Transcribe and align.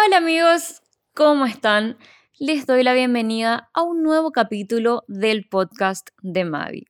Hola 0.00 0.18
amigos, 0.18 0.80
¿cómo 1.12 1.44
están? 1.44 1.98
Les 2.38 2.66
doy 2.66 2.84
la 2.84 2.94
bienvenida 2.94 3.68
a 3.74 3.82
un 3.82 4.04
nuevo 4.04 4.30
capítulo 4.30 5.02
del 5.08 5.48
podcast 5.48 6.10
de 6.22 6.44
Mavi. 6.44 6.84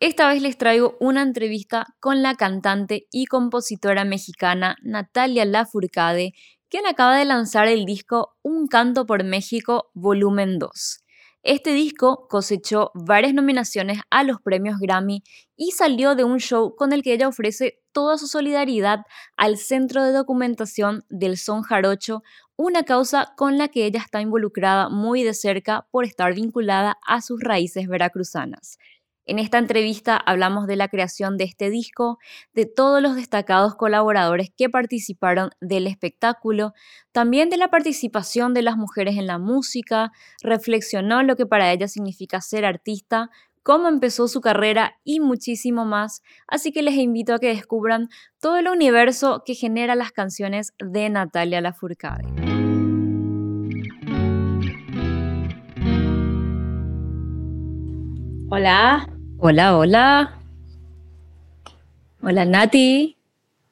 Esta 0.00 0.26
vez 0.28 0.40
les 0.40 0.56
traigo 0.56 0.96
una 0.98 1.20
entrevista 1.20 1.86
con 2.00 2.22
la 2.22 2.34
cantante 2.34 3.08
y 3.10 3.26
compositora 3.26 4.06
mexicana 4.06 4.76
Natalia 4.82 5.44
Lafourcade, 5.44 6.32
quien 6.70 6.86
acaba 6.86 7.18
de 7.18 7.26
lanzar 7.26 7.68
el 7.68 7.84
disco 7.84 8.38
Un 8.40 8.68
canto 8.68 9.04
por 9.04 9.22
México 9.22 9.90
volumen 9.92 10.58
2. 10.58 11.04
Este 11.48 11.72
disco 11.72 12.26
cosechó 12.28 12.90
varias 12.92 13.32
nominaciones 13.32 14.00
a 14.10 14.24
los 14.24 14.40
premios 14.40 14.80
Grammy 14.80 15.22
y 15.56 15.70
salió 15.70 16.16
de 16.16 16.24
un 16.24 16.40
show 16.40 16.74
con 16.74 16.92
el 16.92 17.04
que 17.04 17.12
ella 17.12 17.28
ofrece 17.28 17.84
toda 17.92 18.18
su 18.18 18.26
solidaridad 18.26 19.02
al 19.36 19.56
Centro 19.56 20.02
de 20.02 20.10
Documentación 20.10 21.04
del 21.08 21.36
Son 21.38 21.62
Jarocho, 21.62 22.24
una 22.56 22.82
causa 22.82 23.32
con 23.36 23.58
la 23.58 23.68
que 23.68 23.86
ella 23.86 24.00
está 24.00 24.20
involucrada 24.20 24.88
muy 24.88 25.22
de 25.22 25.34
cerca 25.34 25.86
por 25.92 26.04
estar 26.04 26.34
vinculada 26.34 26.98
a 27.06 27.22
sus 27.22 27.40
raíces 27.40 27.86
veracruzanas. 27.86 28.78
En 29.28 29.40
esta 29.40 29.58
entrevista 29.58 30.16
hablamos 30.16 30.68
de 30.68 30.76
la 30.76 30.86
creación 30.86 31.36
de 31.36 31.42
este 31.42 31.68
disco, 31.68 32.18
de 32.54 32.64
todos 32.64 33.02
los 33.02 33.16
destacados 33.16 33.74
colaboradores 33.74 34.50
que 34.56 34.70
participaron 34.70 35.50
del 35.60 35.88
espectáculo, 35.88 36.74
también 37.10 37.50
de 37.50 37.56
la 37.56 37.68
participación 37.68 38.54
de 38.54 38.62
las 38.62 38.76
mujeres 38.76 39.16
en 39.16 39.26
la 39.26 39.38
música, 39.38 40.12
reflexionó 40.42 41.24
lo 41.24 41.34
que 41.34 41.44
para 41.44 41.72
ella 41.72 41.88
significa 41.88 42.40
ser 42.40 42.64
artista, 42.64 43.30
cómo 43.64 43.88
empezó 43.88 44.28
su 44.28 44.40
carrera 44.40 45.00
y 45.02 45.18
muchísimo 45.18 45.84
más, 45.84 46.22
así 46.46 46.70
que 46.70 46.82
les 46.82 46.94
invito 46.94 47.34
a 47.34 47.40
que 47.40 47.48
descubran 47.48 48.08
todo 48.40 48.58
el 48.58 48.68
universo 48.68 49.42
que 49.44 49.56
genera 49.56 49.96
las 49.96 50.12
canciones 50.12 50.72
de 50.78 51.10
Natalia 51.10 51.60
Lafourcade. 51.60 52.28
Hola. 58.48 59.15
Hola, 59.38 59.76
hola. 59.76 60.34
Hola 62.22 62.44
Nati. 62.44 63.16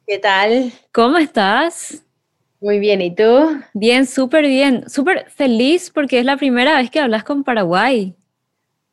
¿Qué 0.07 0.19
tal? 0.19 0.73
¿Cómo 0.93 1.17
estás? 1.19 2.05
Muy 2.61 2.79
bien, 2.79 3.01
¿y 3.01 3.15
tú? 3.15 3.61
Bien, 3.73 4.07
súper 4.07 4.47
bien. 4.47 4.89
Súper 4.89 5.31
feliz 5.31 5.91
porque 5.91 6.19
es 6.19 6.25
la 6.25 6.37
primera 6.37 6.77
vez 6.77 6.91
que 6.91 7.01
hablas 7.01 7.25
con 7.25 7.45
Paraguay. 7.45 8.15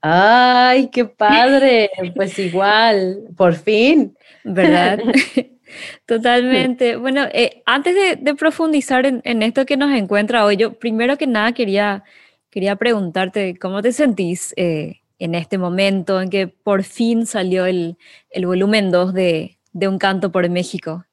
¡Ay, 0.02 0.89
qué 0.92 1.05
padre! 1.05 1.89
Pues 2.16 2.39
igual, 2.39 3.25
por 3.36 3.53
fin. 3.53 4.17
¿Verdad? 4.44 4.99
Totalmente. 6.05 6.95
Bueno, 6.95 7.27
eh, 7.33 7.61
antes 7.66 7.95
de, 8.22 8.36
profundizar 8.36 9.05
en, 9.05 9.44
esto 9.44 9.66
que 9.66 9.77
nos 9.77 9.92
encuentra 9.92 10.45
hoy, 10.45 10.58
yo 10.58 10.73
primero 10.73 11.17
que 11.17 11.27
nada 11.27 11.52
quería, 11.52 12.03
quería 12.49 12.75
preguntarte 12.75 13.58
cómo 13.58 13.81
te 13.81 13.92
sentís 13.92 14.53
eh, 14.58 15.00
en 15.22 15.36
este 15.36 15.59
momento 15.59 16.19
en 16.19 16.31
que 16.31 16.47
por 16.47 16.83
fin 16.83 17.27
salió 17.27 17.67
el, 17.67 17.95
volumen 18.44 18.89
2 18.89 19.14
de, 19.14 19.58
Un 19.73 20.00
canto 20.00 20.31
por 20.31 20.50
México? 20.50 21.05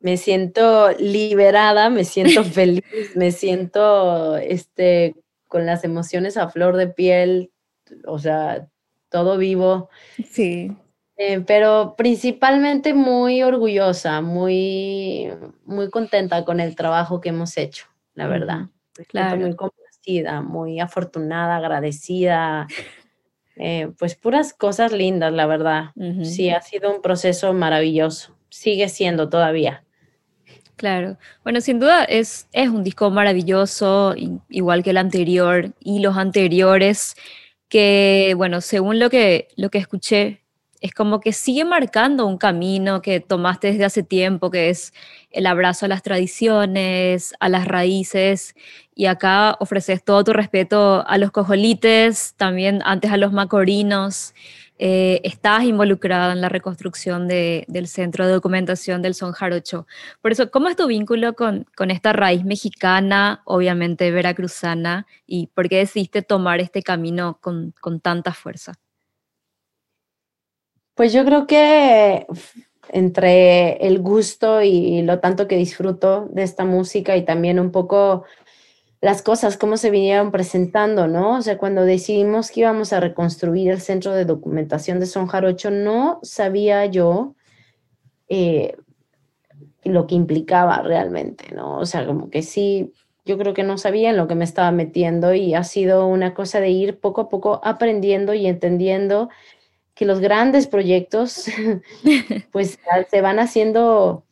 Me 0.00 0.16
siento 0.16 0.90
liberada, 0.98 1.88
me 1.88 2.04
siento 2.04 2.42
feliz, 2.44 2.82
me 3.14 3.30
siento 3.30 4.36
este, 4.36 5.14
con 5.46 5.66
las 5.66 5.84
emociones 5.84 6.36
a 6.36 6.48
flor 6.48 6.76
de 6.76 6.88
piel, 6.88 7.52
o 8.06 8.18
sea, 8.18 8.66
todo 9.08 9.38
vivo. 9.38 9.88
Sí. 10.28 10.76
Eh, 11.16 11.44
pero 11.46 11.94
principalmente 11.96 12.92
muy 12.92 13.40
orgullosa, 13.44 14.20
muy, 14.20 15.28
muy 15.64 15.90
contenta 15.90 16.44
con 16.44 16.58
el 16.58 16.74
trabajo 16.74 17.20
que 17.20 17.28
hemos 17.28 17.56
hecho, 17.56 17.86
la 18.14 18.26
verdad. 18.26 18.66
Claro. 19.08 19.42
Muy 19.42 19.54
muy 20.44 20.80
afortunada, 20.80 21.56
agradecida. 21.56 22.66
Eh, 23.56 23.90
pues 23.98 24.14
puras 24.14 24.52
cosas 24.52 24.92
lindas, 24.92 25.32
la 25.32 25.46
verdad. 25.46 25.90
Sí, 26.22 26.50
ha 26.50 26.60
sido 26.60 26.94
un 26.94 27.00
proceso 27.00 27.52
maravilloso. 27.52 28.36
Sigue 28.50 28.88
siendo 28.88 29.28
todavía. 29.28 29.82
Claro. 30.76 31.16
Bueno, 31.42 31.62
sin 31.62 31.80
duda 31.80 32.04
es, 32.04 32.48
es 32.52 32.68
un 32.68 32.84
disco 32.84 33.10
maravilloso, 33.10 34.14
igual 34.50 34.82
que 34.82 34.90
el 34.90 34.98
anterior 34.98 35.72
y 35.80 36.00
los 36.00 36.18
anteriores, 36.18 37.16
que, 37.68 38.34
bueno, 38.36 38.60
según 38.60 38.98
lo 38.98 39.08
que, 39.08 39.48
lo 39.56 39.70
que 39.70 39.78
escuché, 39.78 40.42
es 40.86 40.94
como 40.94 41.20
que 41.20 41.32
sigue 41.32 41.64
marcando 41.64 42.26
un 42.26 42.38
camino 42.38 43.02
que 43.02 43.20
tomaste 43.20 43.68
desde 43.68 43.84
hace 43.84 44.02
tiempo, 44.02 44.50
que 44.50 44.70
es 44.70 44.92
el 45.30 45.46
abrazo 45.46 45.86
a 45.86 45.88
las 45.88 46.02
tradiciones, 46.02 47.34
a 47.40 47.48
las 47.48 47.66
raíces, 47.66 48.54
y 48.94 49.06
acá 49.06 49.56
ofreces 49.60 50.02
todo 50.04 50.24
tu 50.24 50.32
respeto 50.32 51.04
a 51.06 51.18
los 51.18 51.30
cojolites, 51.32 52.34
también 52.36 52.80
antes 52.84 53.10
a 53.10 53.16
los 53.16 53.32
macorinos. 53.32 54.34
Eh, 54.78 55.20
estás 55.24 55.64
involucrada 55.64 56.32
en 56.32 56.40
la 56.40 56.48
reconstrucción 56.48 57.28
del 57.28 57.88
Centro 57.88 58.26
de 58.26 58.32
Documentación 58.32 59.02
del 59.02 59.14
Son 59.14 59.32
Jarocho. 59.32 59.86
Por 60.22 60.32
eso, 60.32 60.50
¿cómo 60.50 60.68
es 60.68 60.76
tu 60.76 60.86
vínculo 60.86 61.34
con, 61.34 61.66
esta 61.90 62.12
raíz 62.12 62.44
mexicana, 62.44 63.42
obviamente 63.44 64.10
veracruzana, 64.10 65.06
y 65.26 65.48
por 65.48 65.68
qué 65.68 65.78
decidiste 65.78 66.22
tomar 66.22 66.60
este 66.60 66.82
camino 66.82 67.38
con 67.40 68.00
tanta 68.00 68.32
fuerza? 68.32 68.74
Pues 70.96 71.12
yo 71.12 71.26
creo 71.26 71.46
que 71.46 72.26
entre 72.88 73.86
el 73.86 74.00
gusto 74.00 74.62
y 74.62 75.02
lo 75.02 75.20
tanto 75.20 75.46
que 75.46 75.56
disfruto 75.56 76.26
de 76.30 76.42
esta 76.42 76.64
música 76.64 77.18
y 77.18 77.24
también 77.24 77.60
un 77.60 77.70
poco 77.70 78.24
las 79.02 79.20
cosas, 79.20 79.58
cómo 79.58 79.76
se 79.76 79.90
vinieron 79.90 80.32
presentando, 80.32 81.06
¿no? 81.06 81.36
O 81.36 81.42
sea, 81.42 81.58
cuando 81.58 81.84
decidimos 81.84 82.50
que 82.50 82.60
íbamos 82.60 82.94
a 82.94 83.00
reconstruir 83.00 83.70
el 83.70 83.82
centro 83.82 84.12
de 84.12 84.24
documentación 84.24 84.98
de 84.98 85.04
Son 85.04 85.26
Jarocho, 85.26 85.70
no 85.70 86.18
sabía 86.22 86.86
yo 86.86 87.34
eh, 88.30 88.74
lo 89.84 90.06
que 90.06 90.14
implicaba 90.14 90.80
realmente, 90.80 91.54
¿no? 91.54 91.76
O 91.78 91.84
sea, 91.84 92.06
como 92.06 92.30
que 92.30 92.40
sí, 92.42 92.94
yo 93.26 93.36
creo 93.36 93.52
que 93.52 93.64
no 93.64 93.76
sabía 93.76 94.08
en 94.08 94.16
lo 94.16 94.28
que 94.28 94.34
me 94.34 94.44
estaba 94.44 94.70
metiendo 94.70 95.34
y 95.34 95.52
ha 95.52 95.62
sido 95.62 96.06
una 96.06 96.32
cosa 96.32 96.58
de 96.60 96.70
ir 96.70 96.98
poco 97.00 97.20
a 97.20 97.28
poco 97.28 97.60
aprendiendo 97.64 98.32
y 98.32 98.46
entendiendo 98.46 99.28
que 99.96 100.04
los 100.04 100.20
grandes 100.20 100.68
proyectos 100.68 101.46
pues 102.52 102.78
se 103.10 103.20
van 103.20 103.40
haciendo 103.40 104.22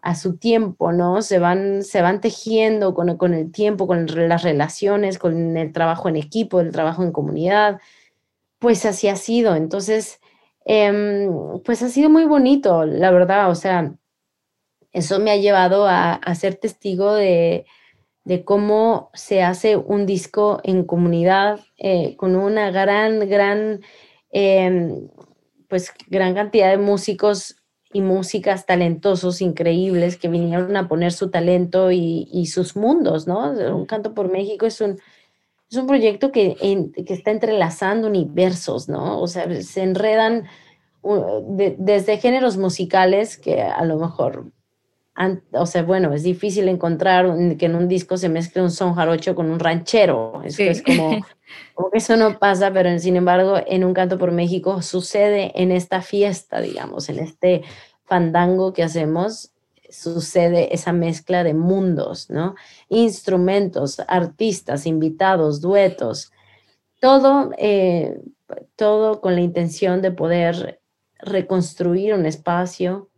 a 0.00 0.14
su 0.14 0.36
tiempo, 0.36 0.92
¿no? 0.92 1.22
Se 1.22 1.38
van, 1.38 1.82
se 1.82 2.02
van 2.02 2.20
tejiendo 2.20 2.94
con, 2.94 3.16
con, 3.16 3.32
el 3.34 3.50
tiempo, 3.50 3.86
con 3.86 4.06
las 4.28 4.42
relaciones, 4.42 5.18
con 5.18 5.56
el 5.56 5.72
trabajo 5.72 6.10
en 6.10 6.16
equipo, 6.16 6.60
el 6.60 6.72
trabajo 6.72 7.02
en 7.02 7.10
comunidad. 7.10 7.80
Pues 8.58 8.84
así 8.84 9.08
ha 9.08 9.16
sido. 9.16 9.56
Entonces, 9.56 10.20
em, 10.66 11.30
pues 11.64 11.82
ha 11.82 11.88
sido 11.88 12.10
muy 12.10 12.24
bonito, 12.24 12.84
la 12.84 13.10
verdad. 13.10 13.50
O 13.50 13.54
sea, 13.54 13.94
eso 14.92 15.20
me 15.20 15.30
ha 15.30 15.36
llevado 15.36 15.86
a, 15.88 16.20
ser 16.34 16.56
testigo 16.56 17.14
de, 17.14 17.64
de, 18.24 18.44
cómo 18.44 19.10
se 19.14 19.42
hace 19.42 19.76
un 19.76 20.04
disco 20.04 20.60
en 20.64 20.84
comunidad 20.84 21.60
eh, 21.78 22.14
con 22.16 22.36
una 22.36 22.70
gran, 22.70 23.26
gran 23.28 23.80
Em, 24.36 25.08
pues 25.68 25.92
gran 26.08 26.34
cantidad 26.34 26.68
de 26.68 26.76
músicos 26.76 27.54
y 27.92 28.00
músicas 28.00 28.66
talentosos, 28.66 29.40
increíbles, 29.40 30.16
que 30.16 30.26
vinieron 30.28 30.76
a 30.76 30.88
poner 30.88 31.12
su 31.12 31.30
talento 31.30 31.92
y, 31.92 32.46
sus 32.46 32.74
mundos, 32.76 33.28
¿no? 33.28 33.52
Un 33.52 33.86
canto 33.86 34.12
por 34.12 34.32
México 34.32 34.66
es 34.66 34.80
un, 34.80 34.98
es 35.70 35.76
un 35.76 35.86
proyecto 35.86 36.32
que, 36.32 36.56
que 37.06 37.14
está 37.14 37.30
entrelazando 37.30 38.08
universos, 38.08 38.88
¿no? 38.88 39.20
O 39.20 39.28
sea, 39.28 39.62
se 39.62 39.82
enredan 39.84 40.48
desde 41.78 42.18
géneros 42.18 42.56
musicales 42.56 43.36
que 43.36 43.62
a 43.62 43.84
lo 43.84 43.98
mejor 43.98 44.50
o 45.52 45.66
sea, 45.66 45.82
bueno, 45.84 46.12
es 46.12 46.24
difícil 46.24 46.68
encontrar 46.68 47.26
que 47.56 47.66
en 47.66 47.76
un 47.76 47.86
disco 47.86 48.16
se 48.16 48.28
mezcle 48.28 48.62
un 48.62 48.70
son 48.70 48.94
jarocho 48.94 49.34
con 49.34 49.50
un 49.50 49.60
ranchero. 49.60 50.42
Es, 50.44 50.58
es 50.58 50.82
como, 50.82 51.20
como, 51.74 51.90
que 51.90 51.98
eso 51.98 52.16
no 52.16 52.38
pasa, 52.38 52.72
pero 52.72 52.98
sin 52.98 53.16
embargo, 53.16 53.56
en 53.66 53.84
Un 53.84 53.94
Canto 53.94 54.18
por 54.18 54.32
México 54.32 54.82
sucede 54.82 55.52
en 55.54 55.70
esta 55.70 56.02
fiesta, 56.02 56.60
digamos, 56.60 57.08
en 57.08 57.20
este 57.20 57.62
fandango 58.04 58.72
que 58.72 58.82
hacemos, 58.82 59.52
sucede 59.88 60.74
esa 60.74 60.92
mezcla 60.92 61.44
de 61.44 61.54
mundos, 61.54 62.28
¿no? 62.28 62.56
Instrumentos, 62.88 64.00
artistas, 64.08 64.86
invitados, 64.86 65.60
duetos, 65.60 66.32
todo, 67.00 67.52
eh, 67.56 68.20
todo 68.74 69.20
con 69.20 69.36
la 69.36 69.42
intención 69.42 70.02
de 70.02 70.10
poder 70.10 70.80
reconstruir 71.18 72.14
un 72.14 72.26
espacio 72.26 73.08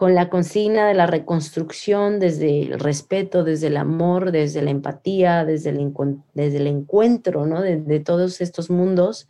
con 0.00 0.14
la 0.14 0.30
consigna 0.30 0.88
de 0.88 0.94
la 0.94 1.06
reconstrucción 1.06 2.20
desde 2.20 2.62
el 2.62 2.80
respeto, 2.80 3.44
desde 3.44 3.66
el 3.66 3.76
amor, 3.76 4.32
desde 4.32 4.62
la 4.62 4.70
empatía, 4.70 5.44
desde 5.44 5.68
el, 5.68 5.92
desde 6.32 6.56
el 6.56 6.68
encuentro 6.68 7.44
¿no? 7.44 7.60
de, 7.60 8.00
todos 8.00 8.40
estos 8.40 8.70
mundos. 8.70 9.28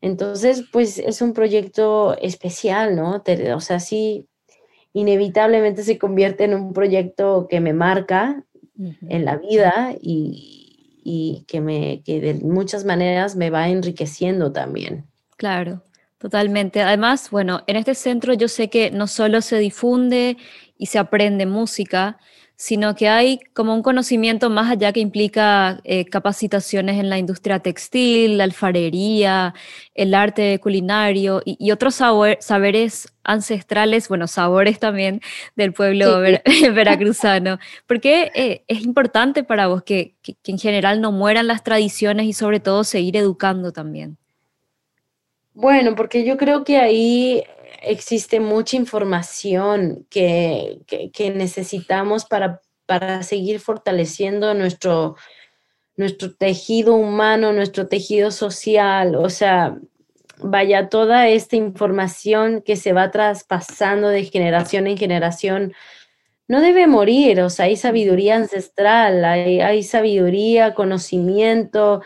Entonces, 0.00 0.64
pues 0.72 0.96
es 0.96 1.20
un 1.20 1.34
proyecto 1.34 2.16
especial, 2.22 2.96
¿no? 2.96 3.22
o 3.54 3.60
sea, 3.60 3.80
sí, 3.80 4.26
inevitablemente 4.94 5.82
se 5.82 5.98
convierte 5.98 6.44
en 6.44 6.54
un 6.54 6.72
proyecto 6.72 7.46
que 7.50 7.60
me 7.60 7.74
marca, 7.74 8.46
en 8.78 9.26
la 9.26 9.36
vida 9.36 9.94
y, 10.00 11.02
y, 11.04 11.44
que, 11.46 11.60
me, 11.60 12.02
que 12.02 12.18
de 12.22 12.32
muchas 12.32 12.86
maneras 12.86 13.36
me 13.36 13.50
va 13.50 13.68
enriqueciendo 13.68 14.52
también. 14.52 15.04
Claro, 15.36 15.82
totalmente. 16.22 16.80
Además, 16.82 17.30
bueno, 17.30 17.64
en 17.66 17.74
este 17.74 17.96
centro 17.96 18.32
yo 18.34 18.46
sé 18.46 18.70
que 18.70 18.92
no 18.92 19.08
solo 19.08 19.40
se 19.40 19.58
difunde 19.58 20.36
y 20.78 20.86
se 20.86 21.00
aprende 21.00 21.46
música, 21.46 22.18
sino 22.54 22.94
que 22.94 23.08
hay 23.08 23.40
como 23.54 23.74
un 23.74 23.82
conocimiento 23.82 24.48
más 24.48 24.70
allá 24.70 24.92
que 24.92 25.00
implica 25.00 25.80
eh, 25.82 26.04
capacitaciones 26.04 27.00
en 27.00 27.10
la 27.10 27.18
industria 27.18 27.58
textil, 27.58 28.38
la 28.38 28.44
alfarería, 28.44 29.52
el 29.94 30.14
arte 30.14 30.60
culinario 30.60 31.42
y, 31.44 31.72
otros 31.72 31.96
saberes 31.96 33.12
ancestrales, 33.24 34.08
bueno, 34.08 34.28
sabores 34.28 34.78
también 34.78 35.20
del 35.56 35.72
pueblo 35.72 36.20
veracruzano. 36.74 37.58
¿Por 37.88 38.00
qué 38.00 38.30
eh, 38.36 38.62
es 38.68 38.82
importante 38.82 39.42
para 39.42 39.66
vos 39.66 39.82
que, 39.82 40.14
que 40.22 40.36
en 40.44 40.58
general 40.58 41.00
no 41.00 41.10
mueran 41.10 41.48
las 41.48 41.64
tradiciones 41.64 42.26
y 42.26 42.32
sobre 42.32 42.60
todo 42.60 42.84
seguir 42.84 43.16
educando 43.16 43.72
también? 43.72 44.21
Bueno, 45.54 45.94
porque 45.94 46.24
yo 46.24 46.36
creo 46.36 46.64
que 46.64 46.78
ahí 46.78 47.44
existe 47.82 48.40
mucha 48.40 48.76
información 48.76 50.06
que, 50.08 50.80
necesitamos 51.34 52.24
para, 52.24 52.60
para 52.86 53.22
seguir 53.22 53.60
fortaleciendo 53.60 54.54
nuestro, 54.54 55.16
nuestro 55.96 56.34
tejido 56.34 56.94
humano, 56.94 57.52
nuestro 57.52 57.86
tejido 57.88 58.30
social, 58.30 59.14
o 59.14 59.28
sea, 59.28 59.78
vaya, 60.38 60.88
toda 60.88 61.28
esta 61.28 61.56
información 61.56 62.62
que 62.62 62.76
se 62.76 62.92
va 62.92 63.10
traspasando 63.10 64.08
de 64.08 64.24
generación 64.24 64.86
en 64.86 64.96
generación, 64.96 65.74
no 66.48 66.60
debe 66.60 66.86
morir, 66.86 67.40
o 67.40 67.50
sea, 67.50 67.66
hay 67.66 67.76
sabiduría 67.76 68.36
ancestral, 68.36 69.24
hay, 69.24 69.60
hay 69.60 69.82
sabiduría, 69.82 70.74
conocimiento, 70.74 72.02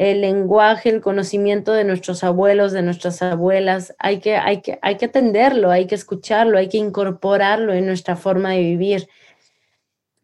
el 0.00 0.22
lenguaje, 0.22 0.88
el 0.88 1.02
conocimiento 1.02 1.74
de 1.74 1.84
nuestros 1.84 2.24
abuelos, 2.24 2.72
de 2.72 2.80
nuestras 2.80 3.20
abuelas, 3.20 3.94
hay 3.98 4.18
que, 4.18 4.34
hay 4.34 4.62
que, 4.62 4.78
hay 4.80 4.96
que 4.96 5.04
atenderlo, 5.04 5.70
hay 5.70 5.86
que 5.86 5.94
escucharlo, 5.94 6.56
hay 6.56 6.70
que 6.70 6.78
incorporarlo 6.78 7.74
en 7.74 7.84
nuestra 7.84 8.16
forma 8.16 8.52
de 8.52 8.60
vivir. 8.60 9.08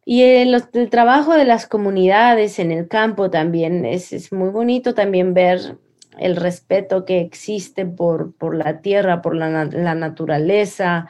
Y 0.07 0.23
el, 0.23 0.67
trabajo 0.89 1.35
de 1.35 1.45
las 1.45 1.67
comunidades 1.67 2.59
en 2.59 2.73
el 2.73 2.89
campo 2.89 3.29
también 3.29 3.85
es, 3.85 4.33
muy 4.33 4.49
bonito 4.49 4.95
también 4.95 5.35
ver 5.35 5.77
el 6.17 6.37
respeto 6.37 7.05
que 7.05 7.21
existe 7.21 7.85
por, 7.85 8.35
por 8.35 8.57
la 8.57 8.81
tierra, 8.81 9.21
por 9.21 9.37
la, 9.37 9.67
naturaleza, 9.95 11.07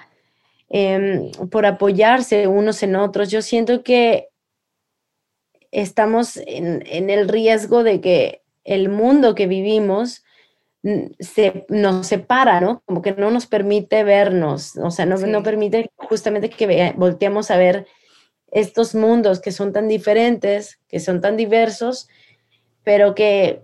em, 0.68 1.30
por 1.52 1.66
apoyarse 1.66 2.48
unos 2.48 2.82
en 2.82 2.96
otros. 2.96 3.30
Yo 3.30 3.42
siento 3.42 3.84
que 3.84 4.30
estamos 5.70 6.36
en, 6.36 6.82
en 6.84 7.10
el 7.10 7.28
riesgo 7.28 7.84
de 7.84 8.00
que 8.00 8.42
el 8.66 8.88
mundo 8.88 9.34
que 9.34 9.46
vivimos 9.46 10.24
se, 11.18 11.66
nos 11.68 12.06
separa, 12.06 12.60
¿no? 12.60 12.82
Como 12.86 13.02
que 13.02 13.12
no 13.12 13.30
nos 13.30 13.46
permite 13.46 14.04
vernos, 14.04 14.76
o 14.76 14.90
sea, 14.90 15.06
no, 15.06 15.16
no 15.16 15.42
permite 15.42 15.90
justamente 15.96 16.50
que 16.50 16.94
volteemos 16.96 17.50
a 17.50 17.56
ver 17.56 17.86
estos 18.52 18.94
mundos 18.94 19.40
que 19.40 19.52
son 19.52 19.72
tan 19.72 19.88
diferentes, 19.88 20.78
que 20.88 21.00
son 21.00 21.20
tan 21.20 21.36
diversos, 21.36 22.08
pero 22.84 23.14
que, 23.14 23.62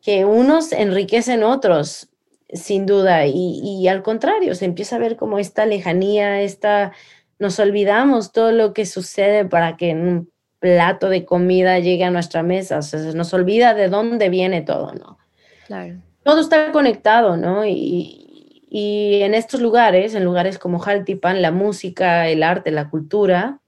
que 0.00 0.24
unos 0.24 0.72
enriquecen 0.72 1.42
otros, 1.42 2.08
sin 2.52 2.86
duda, 2.86 3.26
y, 3.26 3.60
y, 3.62 3.88
al 3.88 4.02
contrario, 4.02 4.54
se 4.54 4.66
empieza 4.66 4.96
a 4.96 5.00
ver 5.00 5.16
como 5.16 5.38
esta 5.38 5.66
lejanía, 5.66 6.42
esta, 6.42 6.92
nos 7.38 7.58
olvidamos 7.58 8.30
todo 8.30 8.52
lo 8.52 8.72
que 8.74 8.86
sucede 8.86 9.44
para 9.44 9.76
que 9.76 10.22
plato 10.62 11.08
de 11.08 11.24
comida 11.24 11.80
llegue 11.80 12.04
a 12.04 12.10
nuestra 12.10 12.44
mesa, 12.44 12.78
o 12.78 12.82
sea, 12.82 13.00
se 13.00 13.14
nos 13.14 13.34
olvida 13.34 13.74
de 13.74 13.88
dónde 13.88 14.28
viene 14.28 14.62
todo, 14.62 14.94
¿no? 14.94 15.18
Claro. 15.66 15.96
Todo 16.22 16.40
está 16.40 16.70
conectado, 16.70 17.36
¿no? 17.36 17.66
Y, 17.66 18.66
y 18.70 19.22
en 19.22 19.34
estos 19.34 19.60
lugares, 19.60 20.14
en 20.14 20.24
lugares 20.24 20.60
como 20.60 20.78
Jaltipan, 20.78 21.42
la 21.42 21.50
música, 21.50 22.28
el 22.28 22.44
arte, 22.44 22.70
la 22.70 22.90
cultura, 22.90 23.58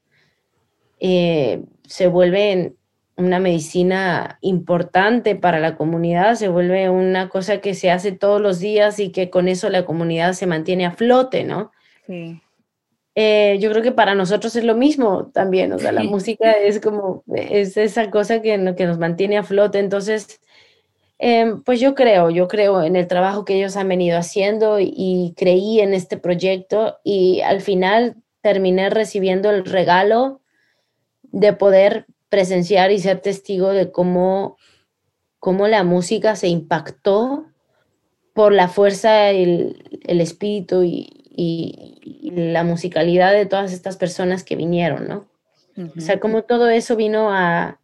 eh, 1.00 1.64
se 1.82 2.06
vuelven 2.06 2.76
una 3.16 3.40
medicina 3.40 4.38
importante 4.40 5.34
para 5.34 5.58
la 5.58 5.76
comunidad, 5.76 6.36
se 6.36 6.48
vuelve 6.48 6.90
una 6.90 7.28
cosa 7.28 7.60
que 7.60 7.74
se 7.74 7.90
hace 7.90 8.12
todos 8.12 8.40
los 8.40 8.60
días 8.60 9.00
y 9.00 9.10
que 9.10 9.30
con 9.30 9.48
eso 9.48 9.68
la 9.68 9.84
comunidad 9.84 10.32
se 10.32 10.46
mantiene 10.46 10.86
a 10.86 10.92
flote, 10.92 11.42
¿no? 11.42 11.72
Sí. 12.06 12.40
Eh, 13.16 13.58
yo 13.60 13.70
creo 13.70 13.82
que 13.82 13.92
para 13.92 14.16
nosotros 14.16 14.56
es 14.56 14.64
lo 14.64 14.74
mismo 14.74 15.26
también, 15.32 15.72
o 15.72 15.78
sea, 15.78 15.92
la 15.92 16.02
música 16.02 16.50
es 16.50 16.80
como, 16.80 17.22
es 17.32 17.76
esa 17.76 18.10
cosa 18.10 18.42
que, 18.42 18.74
que 18.76 18.86
nos 18.86 18.98
mantiene 18.98 19.38
a 19.38 19.44
flote, 19.44 19.78
entonces, 19.78 20.40
em, 21.18 21.62
pues 21.62 21.78
yo 21.78 21.94
creo, 21.94 22.30
yo 22.30 22.48
creo 22.48 22.82
en 22.82 22.96
el 22.96 23.06
trabajo 23.06 23.44
que 23.44 23.54
ellos 23.54 23.76
han 23.76 23.88
venido 23.88 24.18
haciendo 24.18 24.80
y, 24.80 25.32
creí 25.36 25.80
en 25.80 25.94
este 25.94 26.16
proyecto 26.16 26.98
y 27.04 27.40
al 27.42 27.60
final 27.60 28.16
terminé 28.40 28.90
recibiendo 28.90 29.50
el 29.50 29.64
regalo 29.64 30.40
de 31.22 31.52
poder 31.52 32.06
presenciar 32.28 32.90
y 32.90 32.98
ser 32.98 33.20
testigo 33.20 33.70
de 33.70 33.92
cómo, 33.92 34.56
cómo 35.38 35.68
la 35.68 35.84
música 35.84 36.34
se 36.34 36.48
impactó 36.48 37.46
por 38.32 38.52
la 38.52 38.66
fuerza, 38.66 39.30
el, 39.30 40.00
el 40.04 40.20
espíritu 40.20 40.82
y, 40.82 41.24
y, 41.36 41.93
la 42.04 42.64
musicalidad 42.64 43.32
de 43.32 43.46
todas 43.46 43.72
estas 43.72 43.96
personas 43.96 44.44
que 44.44 44.56
vinieron, 44.56 45.08
¿no? 45.08 45.26
O 45.96 46.00
sea, 46.00 46.20
como 46.20 46.42
todo 46.42 46.68
eso 46.68 46.94
vino 46.94 47.32
a, 47.32 47.80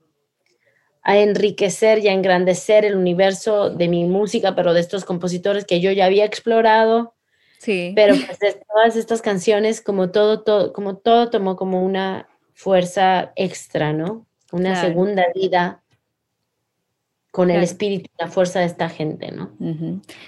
a 1.02 1.18
enriquecer 1.18 1.98
y 1.98 2.08
a 2.08 2.12
engrandecer 2.12 2.84
el 2.84 2.94
universo 2.94 3.70
de 3.70 3.88
mi 3.88 4.04
música, 4.04 4.54
pero 4.54 4.74
de 4.74 4.80
estos 4.80 5.04
compositores 5.04 5.64
que 5.64 5.80
yo 5.80 5.90
ya 5.90 6.04
había 6.04 6.24
explorado. 6.24 7.14
Sí. 7.58 7.92
Pero 7.96 8.14
pues 8.14 8.38
de 8.38 8.60
todas 8.72 8.96
estas 8.96 9.22
canciones, 9.22 9.80
como 9.80 10.10
todo, 10.10 10.42
todo, 10.42 10.72
como 10.72 10.98
todo 10.98 11.30
tomó 11.30 11.56
como 11.56 11.84
una 11.84 12.28
fuerza 12.54 13.32
extra, 13.36 13.92
¿no? 13.92 14.26
Una 14.52 14.80
segunda 14.80 15.26
vida 15.34 15.79
con 17.30 17.50
el 17.50 17.62
espíritu 17.62 18.06
y 18.06 18.22
la 18.22 18.28
fuerza 18.28 18.60
de 18.60 18.66
esta 18.66 18.88
gente, 18.88 19.30
¿no? 19.30 19.50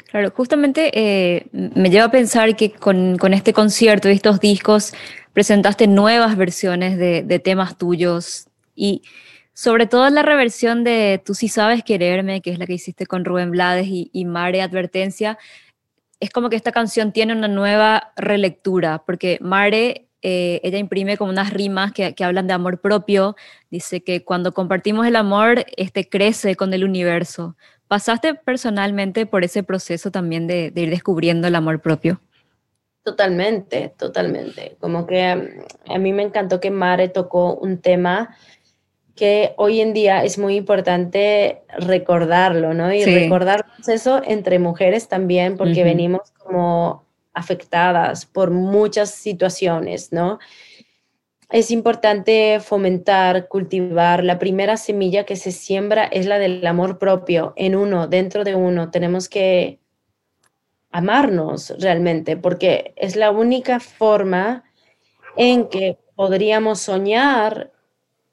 Claro, 0.08 0.30
justamente 0.30 0.90
eh, 0.94 1.46
me 1.52 1.90
lleva 1.90 2.04
a 2.06 2.10
pensar 2.10 2.54
que 2.54 2.70
con, 2.70 3.16
este 3.32 3.52
concierto 3.52 4.08
y 4.08 4.12
estos 4.12 4.38
discos 4.38 4.94
presentaste 5.32 5.88
nuevas 5.88 6.36
versiones 6.36 6.96
de, 6.98 7.38
temas 7.40 7.76
tuyos 7.76 8.46
y 8.76 9.02
sobre 9.52 9.86
todo 9.86 10.08
la 10.10 10.22
reversión 10.22 10.84
de 10.84 11.20
Tú 11.24 11.34
sí 11.34 11.48
sabes 11.48 11.82
quererme, 11.82 12.40
que 12.40 12.50
es 12.50 12.58
la 12.58 12.66
que 12.66 12.74
hiciste 12.74 13.06
con 13.06 13.24
Rubén 13.24 13.50
Blades 13.50 13.86
y, 13.88 14.08
y 14.12 14.24
Mare 14.24 14.62
Advertencia, 14.62 15.38
es 16.20 16.30
como 16.30 16.50
que 16.50 16.56
esta 16.56 16.70
canción 16.70 17.12
tiene 17.12 17.32
una 17.34 17.48
nueva 17.48 18.12
relectura, 18.16 19.02
porque 19.04 19.38
Mare 19.40 20.06
eh, 20.22 20.60
ella 20.62 20.78
imprime 20.78 21.16
como 21.16 21.32
unas 21.32 21.52
rimas 21.52 21.92
que, 21.92 22.14
hablan 22.20 22.46
de 22.46 22.52
amor 22.52 22.80
propio. 22.80 23.36
Dice 23.70 24.02
que 24.02 24.24
cuando 24.24 24.52
compartimos 24.52 25.06
el 25.06 25.16
amor, 25.16 25.66
este 25.76 26.08
crece 26.08 26.54
con 26.54 26.72
el 26.72 26.84
universo. 26.84 27.56
¿Pasaste 27.88 28.34
personalmente 28.34 29.26
por 29.26 29.44
ese 29.44 29.64
proceso 29.64 30.10
también 30.10 30.46
de, 30.46 30.72
ir 30.74 30.90
descubriendo 30.90 31.48
el 31.48 31.56
amor 31.56 31.80
propio? 31.80 32.20
Totalmente, 33.02 33.92
totalmente. 33.98 34.76
Como 34.78 35.06
que 35.06 35.34
mm, 35.34 35.92
a 35.92 35.98
mí 35.98 36.12
me 36.12 36.22
encantó 36.22 36.60
que 36.60 36.70
Mare 36.70 37.08
tocó 37.08 37.54
un 37.56 37.78
tema 37.78 38.36
que 39.16 39.54
hoy 39.56 39.80
en 39.80 39.92
día 39.92 40.24
es 40.24 40.38
muy 40.38 40.56
importante 40.56 41.62
recordarlo, 41.78 42.72
¿no? 42.74 42.92
Y 42.92 43.04
recordar 43.04 43.66
eso 43.86 44.22
entre 44.24 44.58
mujeres 44.58 45.08
también, 45.08 45.56
porque 45.56 45.84
venimos 45.84 46.30
como 46.38 47.04
afectadas 47.34 48.26
por 48.26 48.50
muchas 48.50 49.10
situaciones, 49.10 50.12
¿no? 50.12 50.38
Es 51.50 51.70
importante 51.70 52.60
fomentar, 52.60 53.48
cultivar. 53.48 54.24
La 54.24 54.38
primera 54.38 54.78
semilla 54.78 55.24
que 55.24 55.36
se 55.36 55.52
siembra 55.52 56.04
es 56.04 56.24
la 56.24 56.38
del 56.38 56.66
amor 56.66 56.98
propio 56.98 57.52
en 57.56 57.76
uno, 57.76 58.06
dentro 58.06 58.42
de 58.42 58.54
uno. 58.54 58.90
Tenemos 58.90 59.28
que 59.28 59.78
amarnos 60.90 61.74
realmente, 61.78 62.38
porque 62.38 62.94
es 62.96 63.16
la 63.16 63.30
única 63.30 63.80
forma 63.80 64.64
en 65.36 65.68
que 65.68 65.98
podríamos 66.14 66.80
soñar 66.80 67.70